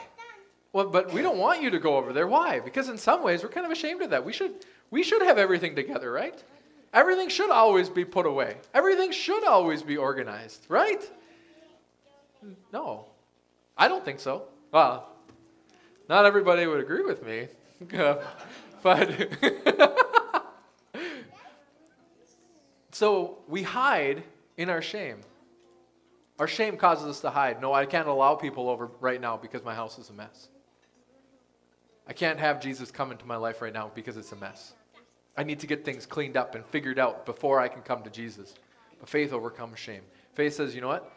Well, 0.71 0.87
but 0.87 1.11
we 1.11 1.21
don't 1.21 1.37
want 1.37 1.61
you 1.61 1.69
to 1.71 1.79
go 1.79 1.97
over 1.97 2.13
there. 2.13 2.27
Why? 2.27 2.59
Because 2.59 2.89
in 2.89 2.97
some 2.97 3.23
ways 3.23 3.43
we're 3.43 3.49
kind 3.49 3.65
of 3.65 3.71
ashamed 3.71 4.01
of 4.01 4.11
that. 4.11 4.23
We 4.23 4.33
should 4.33 4.53
we 4.91 5.03
should 5.03 5.21
have 5.21 5.37
everything 5.37 5.75
together, 5.75 6.11
right? 6.11 6.41
Everything 6.93 7.29
should 7.29 7.51
always 7.51 7.89
be 7.89 8.05
put 8.05 8.25
away. 8.25 8.57
Everything 8.73 9.11
should 9.11 9.43
always 9.45 9.83
be 9.83 9.97
organized, 9.97 10.65
right? 10.69 11.07
No. 12.73 13.05
I 13.77 13.87
don't 13.87 14.03
think 14.03 14.19
so. 14.19 14.45
Well, 14.71 15.07
not 16.07 16.25
everybody 16.25 16.65
would 16.65 16.79
agree 16.79 17.03
with 17.03 17.25
me. 17.25 17.47
Uh, 17.97 18.21
but 18.83 19.09
so 22.91 23.37
we 23.47 23.63
hide 23.63 24.23
in 24.59 24.69
our 24.69 24.81
shame. 24.81 25.21
Our 26.37 26.47
shame 26.47 26.75
causes 26.75 27.07
us 27.07 27.21
to 27.21 27.29
hide. 27.29 27.61
No, 27.61 27.73
I 27.73 27.85
can't 27.85 28.09
allow 28.09 28.35
people 28.35 28.69
over 28.69 28.91
right 28.99 29.19
now 29.19 29.37
because 29.37 29.63
my 29.63 29.73
house 29.73 29.97
is 29.97 30.09
a 30.09 30.13
mess. 30.13 30.49
I 32.05 32.11
can't 32.11 32.39
have 32.39 32.59
Jesus 32.59 32.91
come 32.91 33.11
into 33.11 33.25
my 33.25 33.37
life 33.37 33.61
right 33.61 33.73
now 33.73 33.89
because 33.95 34.17
it's 34.17 34.33
a 34.33 34.35
mess. 34.35 34.73
I 35.37 35.43
need 35.43 35.61
to 35.61 35.67
get 35.67 35.85
things 35.85 36.05
cleaned 36.05 36.35
up 36.35 36.55
and 36.55 36.65
figured 36.65 36.99
out 36.99 37.25
before 37.25 37.61
I 37.61 37.69
can 37.69 37.81
come 37.83 38.03
to 38.03 38.09
Jesus. 38.09 38.53
But 38.99 39.07
faith 39.07 39.31
overcomes 39.31 39.79
shame. 39.79 40.01
Faith 40.33 40.55
says, 40.55 40.75
you 40.75 40.81
know 40.81 40.89
what? 40.89 41.09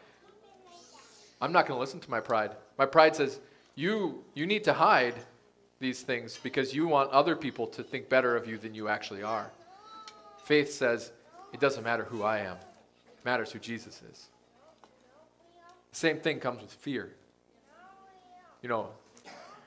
I'm 1.41 1.51
not 1.51 1.67
going 1.67 1.75
to 1.75 1.81
listen 1.81 1.99
to 1.99 2.09
my 2.09 2.21
pride. 2.21 2.51
My 2.77 2.85
pride 2.85 3.13
says, 3.13 3.41
you, 3.75 4.23
you 4.35 4.45
need 4.45 4.63
to 4.63 4.73
hide 4.73 5.15
these 5.81 6.01
things 6.01 6.39
because 6.41 6.73
you 6.73 6.87
want 6.87 7.11
other 7.11 7.35
people 7.35 7.67
to 7.67 7.83
think 7.83 8.07
better 8.07 8.37
of 8.37 8.47
you 8.47 8.57
than 8.57 8.73
you 8.73 8.87
actually 8.87 9.21
are. 9.21 9.51
Faith 10.45 10.71
says, 10.71 11.11
it 11.51 11.59
doesn't 11.59 11.83
matter 11.83 12.05
who 12.05 12.23
I 12.23 12.39
am 12.39 12.55
matters 13.23 13.51
who 13.51 13.59
Jesus 13.59 14.01
is. 14.11 14.27
Same 15.91 16.19
thing 16.19 16.39
comes 16.39 16.61
with 16.61 16.71
fear. 16.73 17.13
You 18.61 18.69
know, 18.69 18.89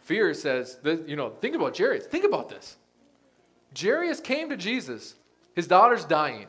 fear 0.03 0.33
says, 0.35 0.79
you 0.85 1.17
know, 1.17 1.31
think 1.41 1.55
about 1.55 1.77
Jairus. 1.77 2.07
Think 2.07 2.25
about 2.25 2.49
this. 2.49 2.77
Jairus 3.79 4.21
came 4.21 4.49
to 4.51 4.57
Jesus. 4.57 5.15
His 5.55 5.67
daughter's 5.67 6.05
dying. 6.05 6.47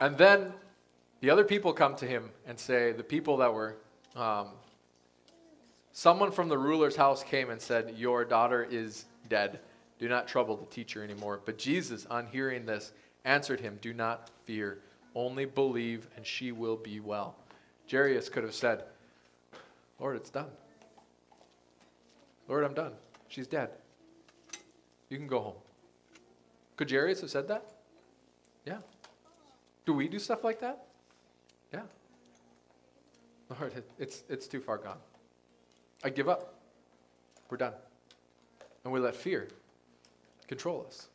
And 0.00 0.18
then 0.18 0.52
the 1.20 1.30
other 1.30 1.44
people 1.44 1.72
come 1.72 1.96
to 1.96 2.06
him 2.06 2.30
and 2.46 2.58
say, 2.58 2.92
the 2.92 3.02
people 3.02 3.38
that 3.38 3.52
were, 3.52 3.76
um, 4.16 4.48
someone 5.92 6.30
from 6.30 6.48
the 6.48 6.58
ruler's 6.58 6.96
house 6.96 7.24
came 7.24 7.48
and 7.48 7.60
said, 7.60 7.94
Your 7.96 8.24
daughter 8.24 8.66
is 8.68 9.06
dead. 9.28 9.60
Do 9.98 10.08
not 10.08 10.28
trouble 10.28 10.56
the 10.56 10.66
teacher 10.66 11.02
anymore. 11.02 11.40
But 11.44 11.56
Jesus, 11.56 12.04
on 12.06 12.26
hearing 12.26 12.66
this, 12.66 12.92
answered 13.24 13.60
him, 13.60 13.78
Do 13.80 13.92
not 13.92 14.30
fear, 14.44 14.78
only 15.14 15.44
believe, 15.44 16.08
and 16.16 16.26
she 16.26 16.52
will 16.52 16.76
be 16.76 17.00
well. 17.00 17.36
Jairus 17.90 18.28
could 18.28 18.44
have 18.44 18.54
said, 18.54 18.84
Lord, 19.98 20.16
it's 20.16 20.30
done. 20.30 20.48
Lord, 22.48 22.64
I'm 22.64 22.74
done. 22.74 22.92
She's 23.28 23.46
dead. 23.46 23.70
You 25.08 25.16
can 25.16 25.26
go 25.26 25.40
home. 25.40 25.54
Could 26.76 26.90
Jairus 26.90 27.20
have 27.20 27.30
said 27.30 27.48
that? 27.48 27.64
Yeah. 28.64 28.78
Do 29.86 29.92
we 29.92 30.08
do 30.08 30.18
stuff 30.18 30.44
like 30.44 30.60
that? 30.60 30.86
Yeah. 31.72 31.82
Lord, 33.60 33.72
it's, 33.98 34.24
it's 34.28 34.46
too 34.46 34.60
far 34.60 34.78
gone. 34.78 34.98
I 36.02 36.10
give 36.10 36.28
up. 36.28 36.54
We're 37.48 37.56
done. 37.56 37.74
And 38.84 38.92
we 38.92 39.00
let 39.00 39.14
fear 39.14 39.48
control 40.48 40.84
us 40.86 41.08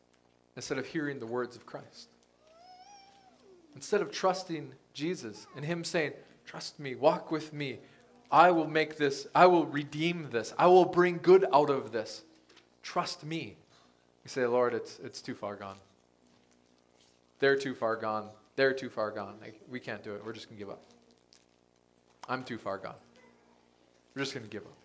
instead 0.59 0.77
of 0.77 0.85
hearing 0.85 1.19
the 1.19 1.25
words 1.25 1.55
of 1.55 1.65
Christ. 1.65 2.09
Instead 3.75 4.01
of 4.01 4.11
trusting 4.11 4.73
Jesus 4.93 5.47
and 5.55 5.63
Him 5.63 5.85
saying, 5.85 6.11
Trust 6.45 6.81
me, 6.81 6.95
walk 6.95 7.31
with 7.31 7.53
me, 7.53 7.79
I 8.29 8.51
will 8.51 8.67
make 8.67 8.97
this, 8.97 9.25
I 9.33 9.45
will 9.45 9.65
redeem 9.65 10.27
this, 10.31 10.53
I 10.57 10.67
will 10.67 10.83
bring 10.83 11.19
good 11.19 11.45
out 11.53 11.69
of 11.69 11.93
this. 11.93 12.23
Trust 12.83 13.23
me. 13.23 13.55
You 14.25 14.29
say, 14.29 14.45
Lord, 14.47 14.73
it's, 14.73 14.99
it's 14.99 15.21
too 15.21 15.33
far 15.33 15.55
gone. 15.55 15.77
They're 17.39 17.55
too 17.55 17.73
far 17.73 17.95
gone. 17.95 18.27
They're 18.57 18.73
too 18.73 18.89
far 18.89 19.11
gone. 19.11 19.35
Like, 19.39 19.61
we 19.69 19.79
can't 19.79 20.03
do 20.03 20.13
it. 20.13 20.25
We're 20.25 20.33
just 20.33 20.49
going 20.49 20.57
to 20.57 20.65
give 20.65 20.69
up. 20.69 20.83
I'm 22.27 22.43
too 22.43 22.57
far 22.57 22.79
gone. 22.79 22.99
We're 24.13 24.23
just 24.23 24.33
going 24.33 24.45
to 24.45 24.51
give 24.51 24.63
up. 24.63 24.77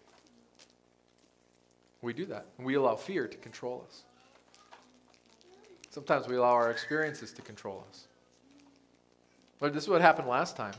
We 2.00 2.12
do 2.12 2.26
that. 2.26 2.46
And 2.58 2.64
we 2.64 2.74
allow 2.74 2.94
fear 2.94 3.26
to 3.26 3.36
control 3.38 3.84
us. 3.88 4.04
Sometimes 5.94 6.26
we 6.26 6.34
allow 6.34 6.50
our 6.50 6.72
experiences 6.72 7.30
to 7.34 7.40
control 7.40 7.84
us. 7.88 8.08
But 9.60 9.72
this 9.72 9.84
is 9.84 9.88
what 9.88 10.00
happened 10.00 10.26
last 10.26 10.56
time. 10.56 10.74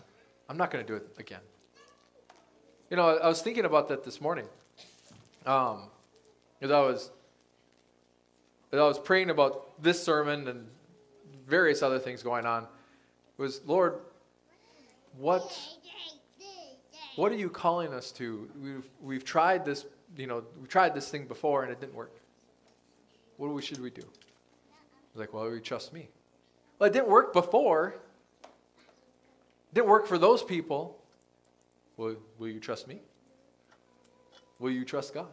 I'm 0.49 0.57
not 0.57 0.71
going 0.71 0.85
to 0.85 0.91
do 0.91 0.97
it 0.97 1.07
again. 1.17 1.39
You 2.89 2.97
know, 2.97 3.17
I 3.17 3.29
was 3.29 3.41
thinking 3.41 3.63
about 3.63 3.87
that 3.87 4.03
this 4.03 4.19
morning. 4.19 4.45
Um, 5.45 5.83
as 6.61 6.69
I 6.69 6.81
was, 6.81 7.11
as 8.73 8.79
I 8.81 8.83
was 8.83 8.99
praying 8.99 9.29
about 9.29 9.81
this 9.81 10.03
sermon 10.03 10.49
and 10.49 10.67
various 11.47 11.81
other 11.81 11.97
things 11.97 12.21
going 12.21 12.45
on, 12.45 12.67
was 13.37 13.61
Lord, 13.65 13.99
what, 15.17 15.57
what 17.15 17.31
are 17.31 17.37
you 17.37 17.49
calling 17.49 17.93
us 17.93 18.11
to? 18.11 18.49
We've, 18.61 18.89
we've 19.01 19.23
tried 19.23 19.63
this, 19.63 19.85
you 20.17 20.27
know, 20.27 20.43
we 20.59 20.67
tried 20.67 20.93
this 20.93 21.07
thing 21.07 21.25
before 21.25 21.63
and 21.63 21.71
it 21.71 21.79
didn't 21.79 21.95
work. 21.95 22.11
What 23.37 23.63
should 23.63 23.79
we 23.79 23.91
do? 23.91 24.03
Was 25.15 25.21
like, 25.21 25.33
well, 25.33 25.49
you 25.49 25.61
trust 25.61 25.93
me. 25.93 26.09
Well, 26.77 26.89
it 26.89 26.93
didn't 26.93 27.07
work 27.07 27.31
before. 27.31 27.95
It 28.43 28.49
didn't 29.73 29.87
work 29.87 30.07
for 30.07 30.17
those 30.17 30.43
people. 30.43 30.97
Will, 31.95 32.17
will 32.37 32.49
you 32.49 32.59
trust 32.59 32.85
me? 32.85 32.99
Will 34.59 34.71
you 34.71 34.83
trust 34.83 35.13
God? 35.13 35.31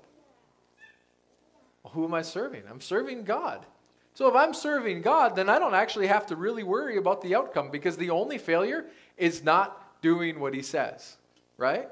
Well, 1.82 1.92
who 1.94 2.04
am 2.04 2.14
I 2.14 2.22
serving? 2.22 2.62
I'm 2.70 2.80
serving 2.80 3.24
God. 3.24 3.66
So 4.14 4.28
if 4.28 4.36
I'm 4.36 4.54
serving 4.54 5.02
God, 5.02 5.34
then 5.34 5.48
I 5.48 5.58
don't 5.58 5.74
actually 5.74 6.06
have 6.06 6.26
to 6.26 6.36
really 6.36 6.62
worry 6.62 6.96
about 6.96 7.20
the 7.20 7.34
outcome 7.34 7.72
because 7.72 7.96
the 7.96 8.10
only 8.10 8.38
failure 8.38 8.84
is 9.16 9.42
not 9.42 10.00
doing 10.00 10.38
what 10.38 10.54
he 10.54 10.62
says, 10.62 11.16
right? 11.56 11.88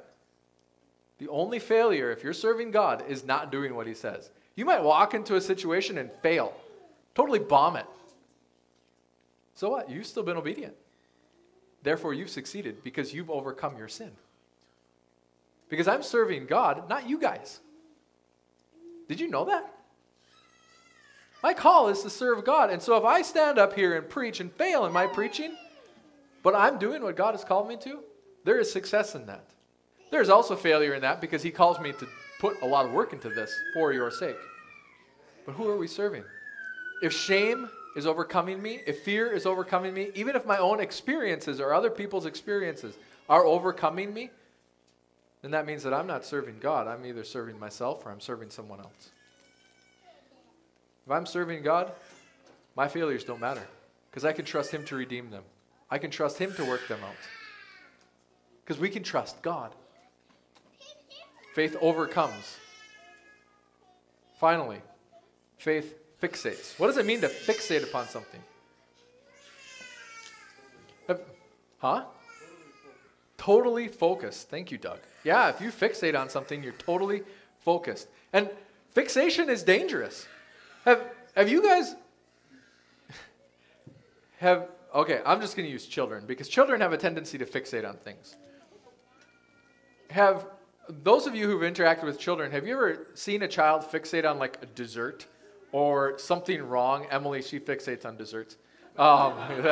The 1.18 1.26
only 1.26 1.58
failure, 1.58 2.12
if 2.12 2.22
you're 2.22 2.32
serving 2.34 2.70
God, 2.70 3.02
is 3.08 3.24
not 3.24 3.50
doing 3.50 3.74
what 3.74 3.88
he 3.88 3.94
says. 3.94 4.30
You 4.54 4.64
might 4.64 4.84
walk 4.84 5.12
into 5.12 5.34
a 5.34 5.40
situation 5.40 5.98
and 5.98 6.12
fail, 6.22 6.54
totally 7.14 7.38
bomb 7.38 7.76
it. 7.76 7.86
So 9.54 9.70
what? 9.70 9.90
You've 9.90 10.06
still 10.06 10.22
been 10.22 10.36
obedient. 10.36 10.74
Therefore, 11.82 12.14
you've 12.14 12.30
succeeded 12.30 12.82
because 12.84 13.12
you've 13.12 13.30
overcome 13.30 13.76
your 13.78 13.88
sin. 13.88 14.10
Because 15.68 15.88
I'm 15.88 16.02
serving 16.02 16.46
God, 16.46 16.88
not 16.88 17.08
you 17.08 17.18
guys. 17.18 17.60
Did 19.08 19.20
you 19.20 19.28
know 19.28 19.44
that? 19.46 19.74
My 21.42 21.54
call 21.54 21.88
is 21.88 22.02
to 22.02 22.10
serve 22.10 22.44
God. 22.44 22.70
And 22.70 22.82
so 22.82 22.96
if 22.96 23.04
I 23.04 23.22
stand 23.22 23.58
up 23.58 23.72
here 23.72 23.96
and 23.96 24.08
preach 24.08 24.40
and 24.40 24.52
fail 24.52 24.84
in 24.84 24.92
my 24.92 25.06
preaching, 25.06 25.56
but 26.42 26.54
I'm 26.54 26.78
doing 26.78 27.02
what 27.02 27.16
God 27.16 27.32
has 27.32 27.44
called 27.44 27.68
me 27.68 27.76
to, 27.78 28.00
there 28.44 28.58
is 28.58 28.70
success 28.70 29.14
in 29.14 29.26
that. 29.26 29.44
There's 30.10 30.28
also 30.28 30.56
failure 30.56 30.94
in 30.94 31.02
that 31.02 31.20
because 31.20 31.42
He 31.42 31.50
calls 31.50 31.80
me 31.80 31.92
to 31.92 32.06
put 32.40 32.60
a 32.62 32.66
lot 32.66 32.86
of 32.86 32.92
work 32.92 33.12
into 33.12 33.28
this 33.28 33.54
for 33.72 33.92
your 33.92 34.10
sake. 34.10 34.36
But 35.46 35.52
who 35.52 35.68
are 35.68 35.76
we 35.76 35.86
serving? 35.86 36.24
If 37.02 37.12
shame 37.12 37.68
is 37.96 38.06
overcoming 38.06 38.62
me, 38.62 38.80
if 38.86 39.02
fear 39.02 39.32
is 39.32 39.46
overcoming 39.46 39.94
me, 39.94 40.10
even 40.14 40.36
if 40.36 40.46
my 40.46 40.58
own 40.58 40.80
experiences 40.80 41.60
or 41.60 41.72
other 41.72 41.90
people's 41.90 42.26
experiences 42.26 42.96
are 43.28 43.44
overcoming 43.44 44.12
me, 44.12 44.30
then 45.42 45.52
that 45.52 45.66
means 45.66 45.82
that 45.82 45.94
I'm 45.94 46.06
not 46.06 46.24
serving 46.24 46.58
God. 46.60 46.86
I'm 46.86 47.04
either 47.06 47.24
serving 47.24 47.58
myself 47.58 48.04
or 48.04 48.10
I'm 48.10 48.20
serving 48.20 48.50
someone 48.50 48.80
else. 48.80 49.10
If 51.06 51.12
I'm 51.12 51.26
serving 51.26 51.62
God, 51.62 51.92
my 52.76 52.88
failures 52.88 53.24
don't 53.24 53.40
matter 53.40 53.66
because 54.10 54.24
I 54.24 54.32
can 54.32 54.44
trust 54.44 54.70
Him 54.70 54.84
to 54.86 54.96
redeem 54.96 55.30
them. 55.30 55.42
I 55.90 55.98
can 55.98 56.10
trust 56.10 56.38
Him 56.38 56.52
to 56.54 56.64
work 56.64 56.86
them 56.88 57.00
out 57.02 57.14
because 58.64 58.80
we 58.80 58.90
can 58.90 59.02
trust 59.02 59.42
God. 59.42 59.74
Faith 61.54 61.76
overcomes. 61.80 62.58
Finally, 64.38 64.80
faith 65.58 65.94
fixates. 66.20 66.78
What 66.78 66.88
does 66.88 66.96
it 66.96 67.06
mean 67.06 67.20
to 67.22 67.28
fixate 67.28 67.82
upon 67.82 68.08
something? 68.08 68.40
Huh? 71.78 72.04
Totally 73.38 73.88
focused. 73.88 74.50
Thank 74.50 74.70
you, 74.70 74.76
Doug. 74.76 74.98
Yeah, 75.24 75.48
if 75.48 75.60
you 75.60 75.70
fixate 75.70 76.18
on 76.18 76.28
something, 76.28 76.62
you're 76.62 76.74
totally 76.74 77.22
focused. 77.60 78.08
And 78.32 78.50
fixation 78.92 79.48
is 79.48 79.62
dangerous. 79.62 80.26
Have, 80.84 81.02
have 81.34 81.48
you 81.48 81.62
guys 81.62 81.94
have 84.38 84.68
okay, 84.94 85.20
I'm 85.24 85.40
just 85.40 85.56
going 85.56 85.66
to 85.66 85.72
use 85.72 85.86
children 85.86 86.24
because 86.26 86.48
children 86.48 86.80
have 86.80 86.92
a 86.92 86.98
tendency 86.98 87.38
to 87.38 87.46
fixate 87.46 87.88
on 87.88 87.96
things. 87.96 88.36
Have 90.10 90.46
those 90.88 91.26
of 91.26 91.34
you 91.34 91.46
who've 91.46 91.62
interacted 91.62 92.04
with 92.04 92.18
children, 92.18 92.50
have 92.50 92.66
you 92.66 92.74
ever 92.74 93.06
seen 93.14 93.42
a 93.42 93.48
child 93.48 93.82
fixate 93.82 94.28
on 94.28 94.38
like 94.38 94.58
a 94.62 94.66
dessert 94.66 95.26
or 95.72 96.18
something 96.18 96.62
wrong? 96.62 97.06
Emily, 97.10 97.42
she 97.42 97.60
fixates 97.60 98.04
on 98.04 98.16
desserts. 98.16 98.56
Um, 98.96 99.34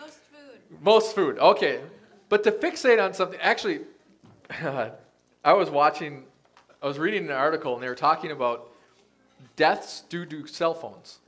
most 0.00 0.18
food, 0.32 0.80
Most 0.80 1.14
food, 1.14 1.38
okay. 1.38 1.80
But 2.28 2.42
to 2.44 2.52
fixate 2.52 3.02
on 3.02 3.14
something, 3.14 3.38
actually, 3.40 3.80
I 5.44 5.52
was 5.52 5.70
watching, 5.70 6.24
I 6.82 6.86
was 6.86 6.98
reading 6.98 7.26
an 7.26 7.32
article 7.32 7.74
and 7.74 7.82
they 7.82 7.88
were 7.88 7.94
talking 7.94 8.30
about 8.32 8.72
deaths 9.54 10.02
due 10.08 10.26
to 10.26 10.46
cell 10.46 10.74
phones. 10.74 11.18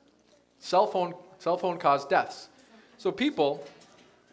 Cell 0.59 0.87
phone, 0.87 1.15
cell 1.39 1.57
phone 1.57 1.79
caused 1.79 2.09
deaths. 2.09 2.49
So 2.97 3.13
people 3.13 3.65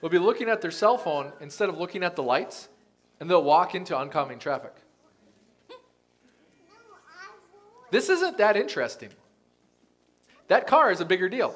will 0.02 0.10
be 0.10 0.18
looking 0.18 0.50
at 0.50 0.62
their 0.62 0.72
cell 0.72 0.98
phone 0.98 1.32
instead 1.40 1.70
of 1.70 1.78
looking 1.78 2.04
at 2.04 2.16
the 2.16 2.24
lights, 2.24 2.70
and 3.20 3.30
they'll 3.30 3.44
walk 3.44 3.76
into 3.76 3.96
oncoming 3.96 4.40
traffic. 4.40 4.74
This 7.96 8.10
isn't 8.10 8.40
that 8.40 8.58
interesting. 8.58 9.08
That 10.50 10.68
car 10.68 10.92
is 10.92 11.00
a 11.00 11.06
bigger 11.06 11.30
deal. 11.30 11.56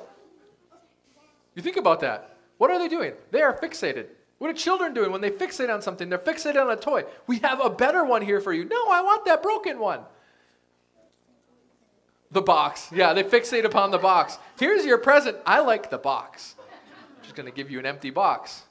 You 1.54 1.62
think 1.62 1.76
about 1.76 2.00
that. 2.00 2.38
What 2.58 2.72
are 2.72 2.80
they 2.80 2.88
doing? 2.88 3.12
They 3.32 3.42
are 3.42 3.54
fixated. 3.54 4.06
What 4.38 4.50
are 4.50 4.54
children 4.54 4.94
doing 4.94 5.12
when 5.12 5.20
they 5.20 5.32
fixate 5.32 5.70
on 5.70 5.82
something? 5.82 6.08
They're 6.08 6.18
fixated 6.18 6.56
on 6.56 6.72
a 6.72 6.78
toy. 6.78 7.04
We 7.28 7.40
have 7.40 7.60
a 7.60 7.70
better 7.70 8.06
one 8.06 8.22
here 8.22 8.40
for 8.40 8.54
you. 8.54 8.64
No, 8.64 8.90
I 8.90 9.02
want 9.02 9.26
that 9.26 9.44
broken 9.44 9.80
one. 9.80 10.00
The 12.32 12.42
box. 12.42 12.88
Yeah, 12.94 13.12
they 13.12 13.24
fixate 13.24 13.66
upon 13.66 13.92
the 13.92 13.98
box. 13.98 14.38
Here's 14.58 14.86
your 14.86 14.98
present. 14.98 15.36
I 15.46 15.60
like 15.60 15.90
the 15.90 15.98
box. 15.98 16.56
I'm 16.58 17.24
just 17.24 17.36
going 17.36 17.48
to 17.48 17.54
give 17.54 17.70
you 17.70 17.80
an 17.80 17.86
empty 17.86 18.12
box. 18.12 18.64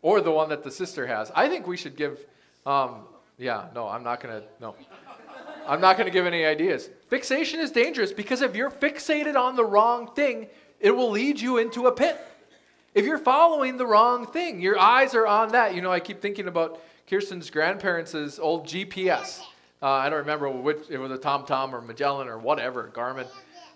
Or 0.00 0.20
the 0.20 0.30
one 0.30 0.50
that 0.50 0.62
the 0.62 0.70
sister 0.70 1.08
has. 1.08 1.32
I 1.34 1.48
think 1.48 1.66
we 1.66 1.76
should 1.76 1.96
give, 1.96 2.24
um, 2.64 3.00
yeah, 3.36 3.66
no, 3.74 3.88
I'm 3.88 4.04
not 4.04 4.22
going 4.22 4.42
to, 4.42 4.46
no. 4.60 4.76
I'm 5.68 5.82
not 5.82 5.98
going 5.98 6.06
to 6.06 6.12
give 6.12 6.24
any 6.24 6.46
ideas. 6.46 6.88
Fixation 7.08 7.60
is 7.60 7.70
dangerous 7.70 8.10
because 8.10 8.40
if 8.40 8.56
you're 8.56 8.70
fixated 8.70 9.36
on 9.36 9.54
the 9.54 9.64
wrong 9.64 10.10
thing, 10.14 10.46
it 10.80 10.90
will 10.90 11.10
lead 11.10 11.38
you 11.38 11.58
into 11.58 11.86
a 11.88 11.92
pit. 11.92 12.18
If 12.94 13.04
you're 13.04 13.18
following 13.18 13.76
the 13.76 13.86
wrong 13.86 14.26
thing, 14.26 14.62
your 14.62 14.78
eyes 14.78 15.14
are 15.14 15.26
on 15.26 15.52
that. 15.52 15.74
You 15.74 15.82
know, 15.82 15.92
I 15.92 16.00
keep 16.00 16.22
thinking 16.22 16.48
about 16.48 16.80
Kirsten's 17.06 17.50
grandparents' 17.50 18.38
old 18.38 18.66
GPS. 18.66 19.42
Uh, 19.82 19.90
I 19.90 20.08
don't 20.08 20.20
remember 20.20 20.48
which, 20.48 20.78
it 20.88 20.96
was 20.96 21.12
a 21.12 21.18
TomTom 21.18 21.74
or 21.74 21.82
Magellan 21.82 22.28
or 22.28 22.38
whatever, 22.38 22.90
Garmin. 22.94 23.26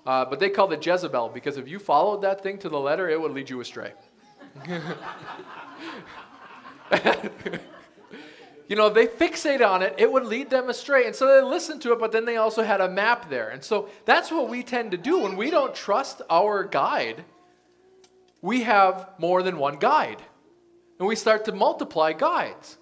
Uh, 0.07 0.25
but 0.25 0.41
they 0.41 0.49
called 0.49 0.73
it 0.73 0.85
Jezebel 0.85 1.29
because 1.29 1.59
if 1.59 1.69
you 1.69 1.79
followed 1.79 2.23
that 2.23 2.43
thing 2.43 2.57
to 2.59 2.71
the 2.71 2.81
letter, 2.81 3.11
it 3.11 3.21
would 3.21 3.33
lead 3.33 3.51
you 3.51 3.61
astray. 3.61 3.93
you 8.73 8.77
know, 8.77 8.89
they 8.89 9.07
fixate 9.07 9.61
on 9.61 9.83
it, 9.83 9.95
it 9.99 10.11
would 10.11 10.25
lead 10.25 10.49
them 10.49 10.71
astray. 10.71 11.05
And 11.05 11.15
so 11.15 11.27
they 11.27 11.47
listened 11.47 11.83
to 11.83 11.93
it, 11.93 11.99
but 11.99 12.11
then 12.11 12.25
they 12.25 12.39
also 12.39 12.63
had 12.63 12.81
a 12.81 12.89
map 12.89 13.29
there. 13.29 13.51
And 13.51 13.63
so 13.63 13.91
that's 14.07 14.33
what 14.33 14.49
we 14.49 14.63
tend 14.63 14.93
to 14.93 14.97
do 14.97 15.19
when 15.19 15.37
we 15.37 15.51
don't 15.51 15.75
trust 15.75 16.23
our 16.31 16.65
guide. 16.65 17.23
We 18.41 18.63
have 18.63 19.11
more 19.19 19.43
than 19.43 19.59
one 19.59 19.77
guide. 19.77 20.23
And 20.99 21.07
we 21.07 21.17
start 21.17 21.45
to 21.45 21.53
multiply 21.53 22.15
guides. 22.15 22.79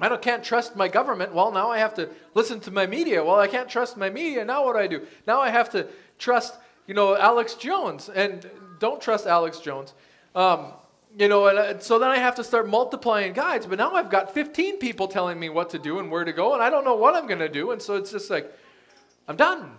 I 0.00 0.08
don't, 0.08 0.22
can't 0.22 0.42
trust 0.42 0.76
my 0.76 0.88
government. 0.88 1.34
Well, 1.34 1.52
now 1.52 1.70
I 1.70 1.76
have 1.76 1.92
to 1.96 2.08
listen 2.32 2.58
to 2.60 2.70
my 2.70 2.86
media. 2.86 3.22
Well, 3.22 3.38
I 3.38 3.48
can't 3.48 3.68
trust 3.68 3.98
my 3.98 4.08
media. 4.08 4.46
Now 4.46 4.64
what 4.64 4.76
do 4.76 4.78
I 4.78 4.86
do? 4.86 5.06
Now 5.26 5.42
I 5.42 5.50
have 5.50 5.68
to 5.72 5.88
trust, 6.18 6.54
you 6.86 6.94
know, 6.94 7.18
Alex 7.18 7.52
Jones. 7.52 8.08
And 8.08 8.48
don't 8.78 8.98
trust 8.98 9.26
Alex 9.26 9.60
Jones. 9.60 9.92
Um, 10.34 10.72
you 11.18 11.26
know, 11.26 11.48
and, 11.48 11.58
uh, 11.58 11.78
so 11.80 11.98
then 11.98 12.10
I 12.10 12.18
have 12.18 12.36
to 12.36 12.44
start 12.44 12.68
multiplying 12.68 13.32
guides. 13.32 13.66
But 13.66 13.78
now 13.78 13.92
I've 13.92 14.08
got 14.08 14.32
15 14.32 14.78
people 14.78 15.08
telling 15.08 15.38
me 15.38 15.48
what 15.48 15.70
to 15.70 15.78
do 15.78 15.98
and 15.98 16.12
where 16.12 16.24
to 16.24 16.32
go, 16.32 16.54
and 16.54 16.62
I 16.62 16.70
don't 16.70 16.84
know 16.84 16.94
what 16.94 17.16
I'm 17.16 17.26
going 17.26 17.40
to 17.40 17.48
do. 17.48 17.72
And 17.72 17.82
so 17.82 17.96
it's 17.96 18.12
just 18.12 18.30
like, 18.30 18.50
I'm 19.26 19.34
done. 19.34 19.72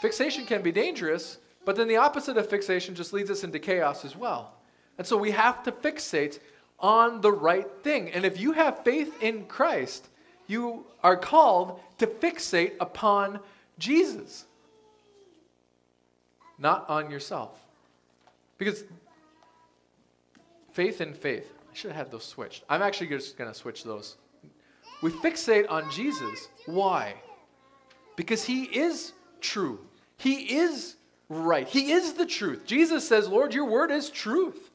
Fixation 0.00 0.46
can 0.46 0.62
be 0.62 0.70
dangerous, 0.70 1.38
but 1.64 1.74
then 1.74 1.88
the 1.88 1.96
opposite 1.96 2.36
of 2.36 2.48
fixation 2.48 2.94
just 2.94 3.12
leads 3.12 3.28
us 3.28 3.42
into 3.42 3.58
chaos 3.58 4.04
as 4.04 4.14
well. 4.14 4.52
And 4.98 5.06
so 5.06 5.16
we 5.16 5.32
have 5.32 5.64
to 5.64 5.72
fixate 5.72 6.38
on 6.78 7.20
the 7.20 7.32
right 7.32 7.66
thing. 7.82 8.12
And 8.12 8.24
if 8.24 8.38
you 8.38 8.52
have 8.52 8.84
faith 8.84 9.20
in 9.20 9.46
Christ, 9.46 10.06
you 10.46 10.86
are 11.02 11.16
called 11.16 11.80
to 11.98 12.06
fixate 12.06 12.74
upon 12.78 13.40
Jesus, 13.80 14.44
not 16.56 16.88
on 16.88 17.10
yourself. 17.10 17.58
Because 18.58 18.84
faith 20.76 21.00
in 21.00 21.14
faith, 21.14 21.50
I 21.72 21.74
should 21.74 21.90
have 21.90 21.96
had 21.96 22.12
those 22.12 22.24
switched. 22.24 22.62
I'm 22.68 22.82
actually 22.82 23.06
just 23.08 23.38
going 23.38 23.50
to 23.50 23.58
switch 23.58 23.82
those. 23.82 24.18
We 25.02 25.10
fixate 25.10 25.70
on 25.70 25.90
Jesus. 25.90 26.48
Why? 26.66 27.14
Because 28.14 28.44
he 28.44 28.64
is 28.64 29.14
true. 29.40 29.80
He 30.18 30.58
is 30.58 30.96
right. 31.30 31.66
He 31.66 31.92
is 31.92 32.12
the 32.12 32.26
truth. 32.26 32.66
Jesus 32.66 33.08
says, 33.08 33.26
Lord, 33.26 33.54
your 33.54 33.64
word 33.64 33.90
is 33.90 34.10
truth. 34.10 34.70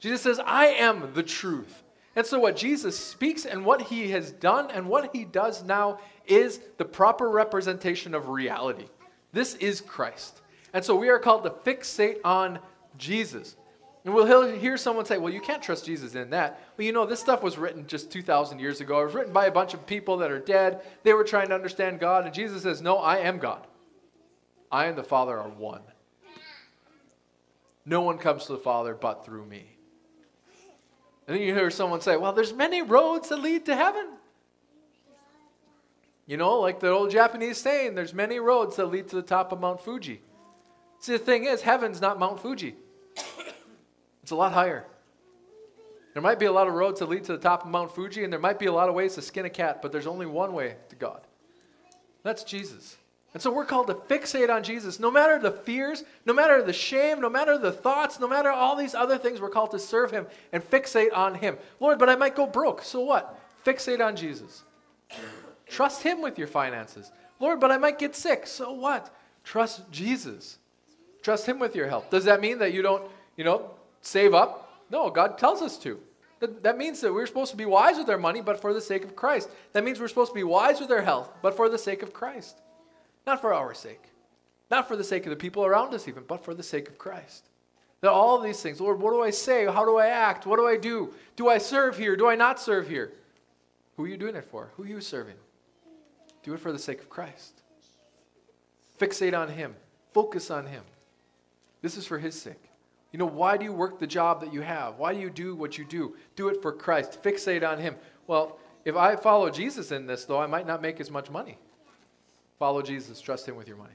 Jesus 0.00 0.20
says, 0.20 0.40
I 0.44 0.66
am 0.66 1.14
the 1.14 1.22
truth. 1.22 1.82
And 2.16 2.26
so, 2.26 2.38
what 2.38 2.56
Jesus 2.56 2.98
speaks 2.98 3.44
and 3.44 3.64
what 3.64 3.82
he 3.82 4.10
has 4.10 4.30
done 4.32 4.70
and 4.70 4.88
what 4.88 5.14
he 5.14 5.24
does 5.24 5.62
now 5.64 5.98
is 6.26 6.60
the 6.76 6.84
proper 6.84 7.28
representation 7.30 8.14
of 8.14 8.28
reality. 8.28 8.86
This 9.32 9.54
is 9.56 9.80
Christ. 9.80 10.42
And 10.72 10.84
so, 10.84 10.94
we 10.94 11.08
are 11.08 11.18
called 11.18 11.44
to 11.44 11.50
fixate 11.50 12.18
on 12.24 12.58
Jesus. 12.98 13.56
And 14.04 14.12
we'll 14.12 14.52
hear 14.58 14.76
someone 14.76 15.06
say, 15.06 15.16
Well, 15.16 15.32
you 15.32 15.40
can't 15.40 15.62
trust 15.62 15.86
Jesus 15.86 16.14
in 16.14 16.30
that. 16.30 16.60
Well, 16.76 16.84
you 16.84 16.92
know, 16.92 17.06
this 17.06 17.20
stuff 17.20 17.42
was 17.42 17.56
written 17.56 17.86
just 17.86 18.10
2,000 18.10 18.58
years 18.58 18.80
ago. 18.80 19.00
It 19.00 19.06
was 19.06 19.14
written 19.14 19.32
by 19.32 19.46
a 19.46 19.50
bunch 19.50 19.72
of 19.72 19.86
people 19.86 20.18
that 20.18 20.30
are 20.30 20.38
dead. 20.38 20.82
They 21.02 21.14
were 21.14 21.24
trying 21.24 21.48
to 21.48 21.54
understand 21.54 22.00
God. 22.00 22.26
And 22.26 22.34
Jesus 22.34 22.62
says, 22.62 22.82
No, 22.82 22.98
I 22.98 23.18
am 23.18 23.38
God. 23.38 23.66
I 24.70 24.86
and 24.86 24.98
the 24.98 25.04
Father 25.04 25.38
are 25.38 25.48
one. 25.48 25.82
No 27.86 28.02
one 28.02 28.18
comes 28.18 28.46
to 28.46 28.52
the 28.52 28.58
Father 28.58 28.94
but 28.94 29.24
through 29.24 29.46
me. 29.46 29.76
And 31.26 31.36
then 31.36 31.42
you 31.42 31.54
hear 31.54 31.70
someone 31.70 32.02
say, 32.02 32.16
Well, 32.16 32.34
there's 32.34 32.52
many 32.52 32.82
roads 32.82 33.30
that 33.30 33.38
lead 33.38 33.64
to 33.66 33.74
heaven. 33.74 34.08
You 36.26 36.36
know, 36.36 36.60
like 36.60 36.80
the 36.80 36.88
old 36.88 37.10
Japanese 37.10 37.58
saying, 37.58 37.94
there's 37.94 38.14
many 38.14 38.38
roads 38.38 38.76
that 38.76 38.86
lead 38.86 39.08
to 39.08 39.16
the 39.16 39.22
top 39.22 39.52
of 39.52 39.60
Mount 39.60 39.80
Fuji. 39.80 40.22
See, 41.00 41.12
the 41.12 41.18
thing 41.18 41.44
is, 41.44 41.60
heaven's 41.60 42.00
not 42.00 42.18
Mount 42.18 42.40
Fuji. 42.40 42.76
It's 44.24 44.30
a 44.30 44.36
lot 44.36 44.54
higher. 44.54 44.86
There 46.14 46.22
might 46.22 46.38
be 46.38 46.46
a 46.46 46.52
lot 46.52 46.66
of 46.66 46.72
roads 46.72 47.00
that 47.00 47.10
lead 47.10 47.24
to 47.24 47.32
the 47.32 47.38
top 47.38 47.64
of 47.64 47.70
Mount 47.70 47.94
Fuji, 47.94 48.24
and 48.24 48.32
there 48.32 48.40
might 48.40 48.58
be 48.58 48.64
a 48.64 48.72
lot 48.72 48.88
of 48.88 48.94
ways 48.94 49.16
to 49.16 49.20
skin 49.20 49.44
a 49.44 49.50
cat, 49.50 49.82
but 49.82 49.92
there's 49.92 50.06
only 50.06 50.24
one 50.24 50.54
way 50.54 50.76
to 50.88 50.96
God. 50.96 51.20
That's 52.22 52.42
Jesus. 52.42 52.96
And 53.34 53.42
so 53.42 53.52
we're 53.52 53.66
called 53.66 53.88
to 53.88 53.94
fixate 53.94 54.48
on 54.48 54.62
Jesus. 54.62 54.98
No 54.98 55.10
matter 55.10 55.38
the 55.38 55.50
fears, 55.50 56.04
no 56.24 56.32
matter 56.32 56.62
the 56.62 56.72
shame, 56.72 57.20
no 57.20 57.28
matter 57.28 57.58
the 57.58 57.70
thoughts, 57.70 58.18
no 58.18 58.26
matter 58.26 58.48
all 58.48 58.76
these 58.76 58.94
other 58.94 59.18
things, 59.18 59.42
we're 59.42 59.50
called 59.50 59.72
to 59.72 59.78
serve 59.78 60.10
Him 60.10 60.26
and 60.54 60.62
fixate 60.62 61.14
on 61.14 61.34
Him. 61.34 61.58
Lord, 61.78 61.98
but 61.98 62.08
I 62.08 62.16
might 62.16 62.34
go 62.34 62.46
broke. 62.46 62.80
So 62.80 63.00
what? 63.00 63.38
Fixate 63.66 64.02
on 64.02 64.16
Jesus. 64.16 64.62
Trust 65.68 66.02
Him 66.02 66.22
with 66.22 66.38
your 66.38 66.48
finances. 66.48 67.12
Lord, 67.40 67.60
but 67.60 67.70
I 67.70 67.76
might 67.76 67.98
get 67.98 68.16
sick. 68.16 68.46
So 68.46 68.72
what? 68.72 69.14
Trust 69.42 69.82
Jesus. 69.90 70.56
Trust 71.20 71.44
Him 71.44 71.58
with 71.58 71.76
your 71.76 71.88
health. 71.88 72.08
Does 72.08 72.24
that 72.24 72.40
mean 72.40 72.60
that 72.60 72.72
you 72.72 72.80
don't, 72.80 73.02
you 73.36 73.44
know, 73.44 73.70
save 74.04 74.34
up? 74.34 74.82
No, 74.90 75.10
God 75.10 75.38
tells 75.38 75.62
us 75.62 75.78
to. 75.78 76.00
That 76.40 76.76
means 76.76 77.00
that 77.00 77.12
we're 77.12 77.26
supposed 77.26 77.52
to 77.52 77.56
be 77.56 77.64
wise 77.64 77.96
with 77.96 78.10
our 78.10 78.18
money, 78.18 78.42
but 78.42 78.60
for 78.60 78.74
the 78.74 78.80
sake 78.80 79.04
of 79.04 79.16
Christ. 79.16 79.48
That 79.72 79.82
means 79.84 79.98
we're 79.98 80.08
supposed 80.08 80.32
to 80.32 80.34
be 80.34 80.44
wise 80.44 80.80
with 80.80 80.90
our 80.90 81.00
health, 81.00 81.30
but 81.40 81.56
for 81.56 81.68
the 81.68 81.78
sake 81.78 82.02
of 82.02 82.12
Christ. 82.12 82.60
Not 83.26 83.40
for 83.40 83.54
our 83.54 83.72
sake. 83.72 84.02
Not 84.70 84.86
for 84.86 84.96
the 84.96 85.04
sake 85.04 85.24
of 85.24 85.30
the 85.30 85.36
people 85.36 85.64
around 85.64 85.94
us, 85.94 86.06
even, 86.06 86.24
but 86.26 86.44
for 86.44 86.52
the 86.52 86.62
sake 86.62 86.88
of 86.88 86.98
Christ. 86.98 87.48
That 88.02 88.10
all 88.10 88.38
these 88.38 88.60
things, 88.60 88.80
Lord, 88.80 89.00
what 89.00 89.12
do 89.12 89.22
I 89.22 89.30
say? 89.30 89.64
How 89.64 89.86
do 89.86 89.96
I 89.96 90.08
act? 90.08 90.44
What 90.44 90.56
do 90.58 90.66
I 90.66 90.76
do? 90.76 91.14
Do 91.36 91.48
I 91.48 91.56
serve 91.56 91.96
here? 91.96 92.16
Do 92.16 92.28
I 92.28 92.34
not 92.34 92.60
serve 92.60 92.88
here? 92.88 93.12
Who 93.96 94.04
are 94.04 94.08
you 94.08 94.18
doing 94.18 94.36
it 94.36 94.44
for? 94.44 94.70
Who 94.76 94.82
are 94.82 94.86
you 94.86 95.00
serving? 95.00 95.36
Do 96.42 96.52
it 96.52 96.60
for 96.60 96.72
the 96.72 96.78
sake 96.78 97.00
of 97.00 97.08
Christ. 97.08 97.62
Fixate 98.98 99.38
on 99.38 99.48
Him, 99.48 99.74
focus 100.12 100.50
on 100.50 100.66
Him. 100.66 100.82
This 101.80 101.96
is 101.96 102.06
for 102.06 102.18
His 102.18 102.38
sake. 102.38 102.62
You 103.14 103.18
know, 103.18 103.26
why 103.26 103.56
do 103.56 103.64
you 103.64 103.72
work 103.72 104.00
the 104.00 104.08
job 104.08 104.40
that 104.40 104.52
you 104.52 104.60
have? 104.62 104.98
Why 104.98 105.14
do 105.14 105.20
you 105.20 105.30
do 105.30 105.54
what 105.54 105.78
you 105.78 105.84
do? 105.84 106.16
Do 106.34 106.48
it 106.48 106.60
for 106.60 106.72
Christ. 106.72 107.22
Fixate 107.22 107.62
on 107.62 107.78
Him. 107.78 107.94
Well, 108.26 108.58
if 108.84 108.96
I 108.96 109.14
follow 109.14 109.50
Jesus 109.50 109.92
in 109.92 110.04
this, 110.04 110.24
though, 110.24 110.40
I 110.40 110.48
might 110.48 110.66
not 110.66 110.82
make 110.82 110.98
as 110.98 111.12
much 111.12 111.30
money. 111.30 111.56
Follow 112.58 112.82
Jesus, 112.82 113.20
trust 113.20 113.46
Him 113.46 113.54
with 113.54 113.68
your 113.68 113.76
money. 113.76 113.94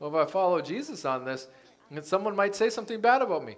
Well, 0.00 0.10
if 0.10 0.28
I 0.28 0.28
follow 0.28 0.60
Jesus 0.60 1.04
on 1.04 1.24
this, 1.24 1.46
and 1.88 2.04
someone 2.04 2.34
might 2.34 2.56
say 2.56 2.68
something 2.68 3.00
bad 3.00 3.22
about 3.22 3.44
me, 3.44 3.54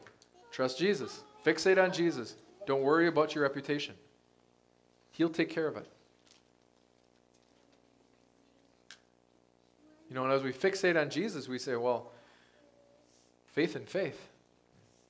trust 0.50 0.78
Jesus. 0.78 1.22
Fixate 1.46 1.82
on 1.82 1.90
Jesus. 1.90 2.36
Don't 2.66 2.82
worry 2.82 3.06
about 3.06 3.34
your 3.34 3.44
reputation. 3.44 3.94
He'll 5.12 5.30
take 5.30 5.48
care 5.48 5.66
of 5.66 5.78
it. 5.78 5.86
You 10.10 10.14
know, 10.14 10.24
and 10.24 10.32
as 10.34 10.42
we 10.42 10.52
fixate 10.52 11.00
on 11.00 11.08
Jesus, 11.08 11.48
we 11.48 11.58
say, 11.58 11.74
well, 11.74 12.12
faith 13.54 13.76
in 13.76 13.86
faith. 13.86 14.28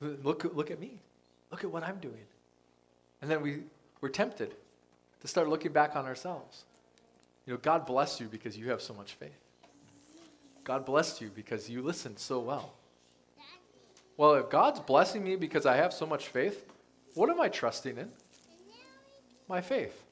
Look, 0.02 0.44
look 0.54 0.70
at 0.70 0.80
me. 0.80 0.98
Look 1.50 1.64
at 1.64 1.70
what 1.70 1.82
I'm 1.82 1.98
doing. 1.98 2.24
And 3.20 3.30
then 3.30 3.42
we, 3.42 3.60
we're 4.00 4.08
tempted 4.08 4.54
to 5.20 5.28
start 5.28 5.48
looking 5.48 5.72
back 5.72 5.94
on 5.94 6.06
ourselves. 6.06 6.64
You 7.46 7.52
know, 7.52 7.58
God 7.62 7.86
bless 7.86 8.20
you 8.20 8.26
because 8.26 8.56
you 8.56 8.70
have 8.70 8.82
so 8.82 8.94
much 8.94 9.12
faith. 9.14 9.30
God 10.64 10.84
blessed 10.84 11.20
you 11.20 11.30
because 11.34 11.68
you 11.68 11.82
listened 11.82 12.18
so 12.18 12.38
well. 12.40 12.72
Well, 14.16 14.34
if 14.34 14.50
God's 14.50 14.80
blessing 14.80 15.24
me 15.24 15.36
because 15.36 15.66
I 15.66 15.76
have 15.76 15.92
so 15.92 16.06
much 16.06 16.28
faith, 16.28 16.64
what 17.14 17.30
am 17.30 17.40
I 17.40 17.48
trusting 17.48 17.96
in? 17.96 18.08
My 19.48 19.60
faith. 19.60 20.04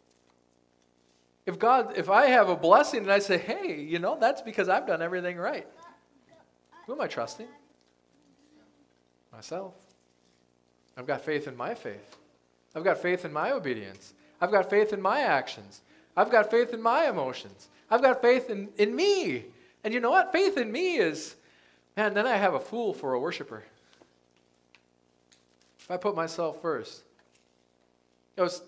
If 1.47 1.59
God, 1.59 1.97
if 1.97 2.11
I 2.11 2.27
have 2.27 2.49
a 2.49 2.57
blessing 2.57 3.01
and 3.01 3.13
I 3.13 3.19
say, 3.19 3.39
hey, 3.39 3.81
you 3.81 3.99
know, 3.99 4.19
that's 4.21 4.43
because 4.43 4.69
I've 4.69 4.87
done 4.87 5.03
everything 5.03 5.37
right. 5.37 5.67
Who 6.87 6.93
am 6.93 7.01
I 7.01 7.07
trusting? 7.07 7.49
Myself. 9.33 9.75
I've 10.97 11.07
got 11.07 11.25
faith 11.25 11.47
in 11.49 11.57
my 11.57 11.75
faith. 11.75 12.17
I've 12.75 12.85
got 12.85 12.99
faith 12.99 13.25
in 13.25 13.33
my 13.33 13.53
obedience. 13.53 14.15
I've 14.41 14.51
got 14.51 14.71
faith 14.71 14.93
in 14.93 15.01
my 15.01 15.21
actions. 15.21 15.83
I've 16.17 16.31
got 16.31 16.51
faith 16.51 16.73
in 16.73 16.83
my 16.83 17.09
emotions. 17.09 17.69
I've 17.91 18.03
got 18.03 18.23
faith 18.23 18.51
in, 18.51 18.69
in 18.79 18.95
me. 18.95 19.45
And 19.85 19.95
you 19.95 20.01
know 20.01 20.11
what? 20.11 20.33
Faith 20.33 20.57
in 20.57 20.71
me 20.71 20.97
is, 20.97 21.37
man, 21.97 22.15
then 22.15 22.27
I 22.27 22.37
have 22.37 22.55
a 22.55 22.61
fool 22.61 22.93
for 22.93 23.15
a 23.15 23.21
worshiper. 23.21 23.65
If 25.79 25.91
I 25.91 25.97
put 25.97 26.15
myself 26.15 26.61
first. 26.61 27.03
It 28.37 28.43
was 28.43 28.63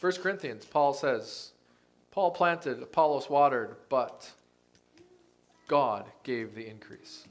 1 0.00 0.12
Corinthians, 0.22 0.64
Paul 0.64 0.94
says, 0.94 1.50
Paul 2.10 2.30
planted, 2.30 2.82
Apollos 2.82 3.28
watered, 3.28 3.76
but 3.88 4.30
God 5.68 6.06
gave 6.22 6.54
the 6.54 6.66
increase. 6.66 7.24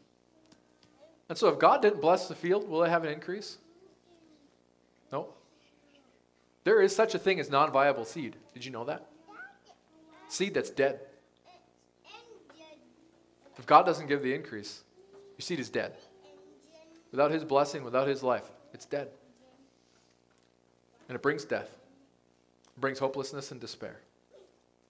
And 1.29 1.37
so 1.37 1.47
if 1.47 1.59
God 1.59 1.83
didn't 1.83 2.01
bless 2.01 2.27
the 2.27 2.35
field, 2.35 2.67
will 2.67 2.83
it 2.83 2.89
have 2.89 3.03
an 3.03 3.13
increase? 3.13 3.59
No. 5.11 5.29
There 6.63 6.81
is 6.81 6.95
such 6.95 7.13
a 7.15 7.19
thing 7.19 7.39
as 7.39 7.49
non 7.49 7.71
viable 7.71 8.03
seed. 8.03 8.35
Did 8.53 8.65
you 8.65 8.71
know 8.71 8.83
that? 8.85 9.05
Seed 10.27 10.55
that's 10.55 10.71
dead. 10.71 10.99
If 13.57 13.65
God 13.65 13.85
doesn't 13.85 14.07
give 14.07 14.23
the 14.23 14.33
increase, 14.33 14.83
your 15.37 15.43
seed 15.43 15.59
is 15.59 15.69
dead. 15.69 15.93
Without 17.11 17.31
His 17.31 17.43
blessing, 17.43 17.83
without 17.83 18.07
His 18.07 18.23
life, 18.23 18.49
it's 18.73 18.85
dead. 18.85 19.09
And 21.07 21.15
it 21.15 21.21
brings 21.21 21.43
death, 21.45 21.69
it 22.75 22.81
brings 22.81 22.99
hopelessness 22.99 23.51
and 23.51 23.59
despair. 23.59 23.99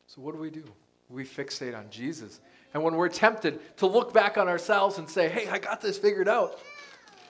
So, 0.08 0.22
what 0.22 0.34
do 0.34 0.40
we 0.40 0.50
do? 0.50 0.64
We 1.10 1.26
fixate 1.26 1.78
on 1.78 1.90
Jesus. 1.90 2.40
And 2.74 2.84
when 2.84 2.96
we're 2.96 3.10
tempted 3.10 3.78
to 3.78 3.88
look 3.88 4.14
back 4.14 4.38
on 4.38 4.48
ourselves 4.48 5.00
and 5.00 5.10
say, 5.10 5.28
hey, 5.28 5.48
I 5.50 5.58
got 5.58 5.82
this 5.82 5.98
figured 5.98 6.28
out, 6.28 6.60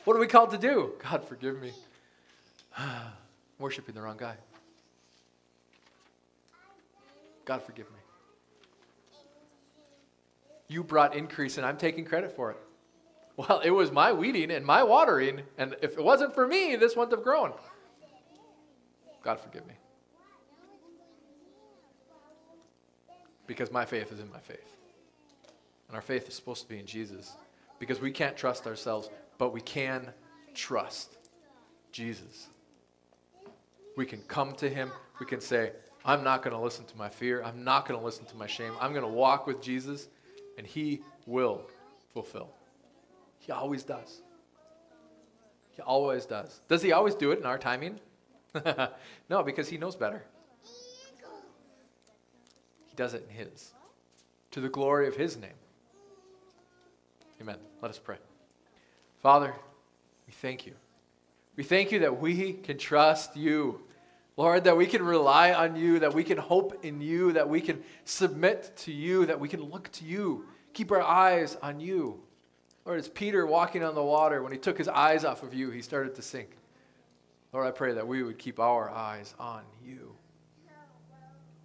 what 0.03 0.15
are 0.15 0.19
we 0.19 0.27
called 0.27 0.51
to 0.51 0.57
do? 0.57 0.93
God, 0.99 1.23
forgive 1.23 1.61
me. 1.61 1.71
worshiping 3.59 3.95
the 3.95 4.01
wrong 4.01 4.17
guy. 4.17 4.35
God, 7.45 7.63
forgive 7.63 7.87
me. 7.89 7.97
You 10.67 10.83
brought 10.83 11.15
increase, 11.15 11.57
and 11.57 11.65
I'm 11.65 11.77
taking 11.77 12.05
credit 12.05 12.35
for 12.35 12.51
it. 12.51 12.57
Well, 13.37 13.61
it 13.63 13.71
was 13.71 13.91
my 13.91 14.11
weeding 14.11 14.51
and 14.51 14.65
my 14.65 14.83
watering, 14.83 15.41
and 15.57 15.75
if 15.81 15.93
it 15.93 16.03
wasn't 16.03 16.35
for 16.35 16.45
me, 16.45 16.75
this 16.75 16.95
wouldn't 16.95 17.11
have 17.15 17.23
grown. 17.23 17.53
God, 19.23 19.39
forgive 19.39 19.65
me. 19.65 19.73
Because 23.49 23.71
my 23.71 23.83
faith 23.83 24.11
is 24.13 24.19
in 24.19 24.31
my 24.31 24.39
faith. 24.39 24.75
And 25.87 25.95
our 25.95 26.01
faith 26.01 26.27
is 26.27 26.35
supposed 26.35 26.61
to 26.63 26.69
be 26.69 26.79
in 26.79 26.85
Jesus. 26.85 27.33
Because 27.79 27.99
we 27.99 28.11
can't 28.11 28.37
trust 28.37 28.65
ourselves, 28.67 29.09
but 29.37 29.51
we 29.53 29.61
can 29.61 30.13
trust 30.53 31.17
Jesus 31.91 32.47
we 33.99 34.05
can 34.05 34.21
come 34.29 34.53
to 34.53 34.69
Him. 34.69 34.91
We 35.19 35.25
can 35.25 35.41
say, 35.41 35.73
I'm 36.05 36.23
not 36.23 36.41
going 36.41 36.55
to 36.55 36.61
listen 36.61 36.85
to 36.85 36.97
my 36.97 37.09
fear. 37.09 37.43
I'm 37.43 37.65
not 37.65 37.85
going 37.85 37.99
to 37.99 38.05
listen 38.05 38.25
to 38.27 38.37
my 38.37 38.47
shame. 38.47 38.71
I'm 38.79 38.93
going 38.93 39.03
to 39.03 39.11
walk 39.11 39.45
with 39.45 39.61
Jesus, 39.61 40.07
and 40.57 40.65
He 40.65 41.01
will 41.25 41.63
fulfill. 42.13 42.49
He 43.39 43.51
always 43.51 43.83
does. 43.83 44.21
He 45.71 45.81
always 45.81 46.25
does. 46.25 46.61
Does 46.69 46.81
he 46.81 46.93
always 46.93 47.13
do 47.13 47.31
it 47.31 47.39
in 47.39 47.45
our 47.45 47.57
timing? 47.57 47.99
no, 49.29 49.43
because 49.43 49.67
he 49.67 49.77
knows 49.77 49.95
better. 49.95 50.23
Does 52.99 53.13
it 53.13 53.25
in 53.29 53.33
his, 53.33 53.71
to 54.51 54.59
the 54.59 54.67
glory 54.67 55.07
of 55.07 55.15
his 55.15 55.37
name. 55.37 55.53
Amen. 57.39 57.55
Let 57.81 57.91
us 57.91 57.97
pray. 57.97 58.17
Father, 59.21 59.53
we 60.27 60.33
thank 60.33 60.65
you. 60.65 60.73
We 61.55 61.63
thank 61.63 61.93
you 61.93 61.99
that 61.99 62.19
we 62.19 62.51
can 62.51 62.77
trust 62.77 63.37
you. 63.37 63.79
Lord, 64.35 64.65
that 64.65 64.75
we 64.75 64.85
can 64.85 65.01
rely 65.01 65.53
on 65.53 65.77
you, 65.77 65.99
that 65.99 66.13
we 66.13 66.25
can 66.25 66.37
hope 66.37 66.83
in 66.83 66.99
you, 66.99 67.31
that 67.31 67.47
we 67.47 67.61
can 67.61 67.81
submit 68.03 68.75
to 68.79 68.91
you, 68.91 69.25
that 69.27 69.39
we 69.39 69.47
can 69.47 69.63
look 69.63 69.89
to 69.93 70.03
you, 70.03 70.43
keep 70.73 70.91
our 70.91 71.01
eyes 71.01 71.55
on 71.61 71.79
you. 71.79 72.19
Lord, 72.85 72.99
as 72.99 73.07
Peter 73.07 73.45
walking 73.45 73.81
on 73.81 73.95
the 73.95 74.03
water, 74.03 74.43
when 74.43 74.51
he 74.51 74.57
took 74.57 74.77
his 74.77 74.89
eyes 74.89 75.23
off 75.23 75.41
of 75.41 75.53
you, 75.53 75.69
he 75.69 75.81
started 75.81 76.15
to 76.15 76.21
sink. 76.21 76.49
Lord, 77.53 77.65
I 77.65 77.71
pray 77.71 77.93
that 77.93 78.05
we 78.05 78.23
would 78.23 78.37
keep 78.37 78.59
our 78.59 78.89
eyes 78.89 79.35
on 79.39 79.61
you. 79.81 80.17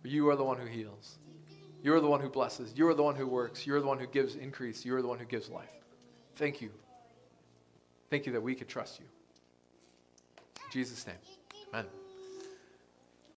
You 0.05 0.29
are 0.29 0.37
the 0.37 0.44
one 0.44 0.59
who 0.59 0.66
heals. 0.66 1.18
You 1.85 1.94
are 1.94 2.01
the 2.01 2.09
one 2.09 2.20
who 2.20 2.31
blesses. 2.31 2.73
You 2.75 2.88
are 2.88 2.94
the 2.94 3.03
one 3.03 3.14
who 3.14 3.27
works. 3.27 3.66
You 3.66 3.75
are 3.75 3.81
the 3.81 3.87
one 3.87 3.99
who 3.99 4.07
gives 4.07 4.37
increase. 4.37 4.87
You 4.87 4.97
are 4.97 5.03
the 5.03 5.07
one 5.07 5.18
who 5.18 5.27
gives 5.27 5.51
life. 5.51 5.68
Thank 6.35 6.62
you. 6.62 6.70
Thank 8.09 8.25
you 8.25 8.33
that 8.33 8.40
we 8.40 8.55
can 8.55 8.66
trust 8.66 9.01
you. 9.01 9.05
In 10.64 10.73
Jesus' 10.73 11.07
name, 11.07 11.16
amen. 11.68 11.85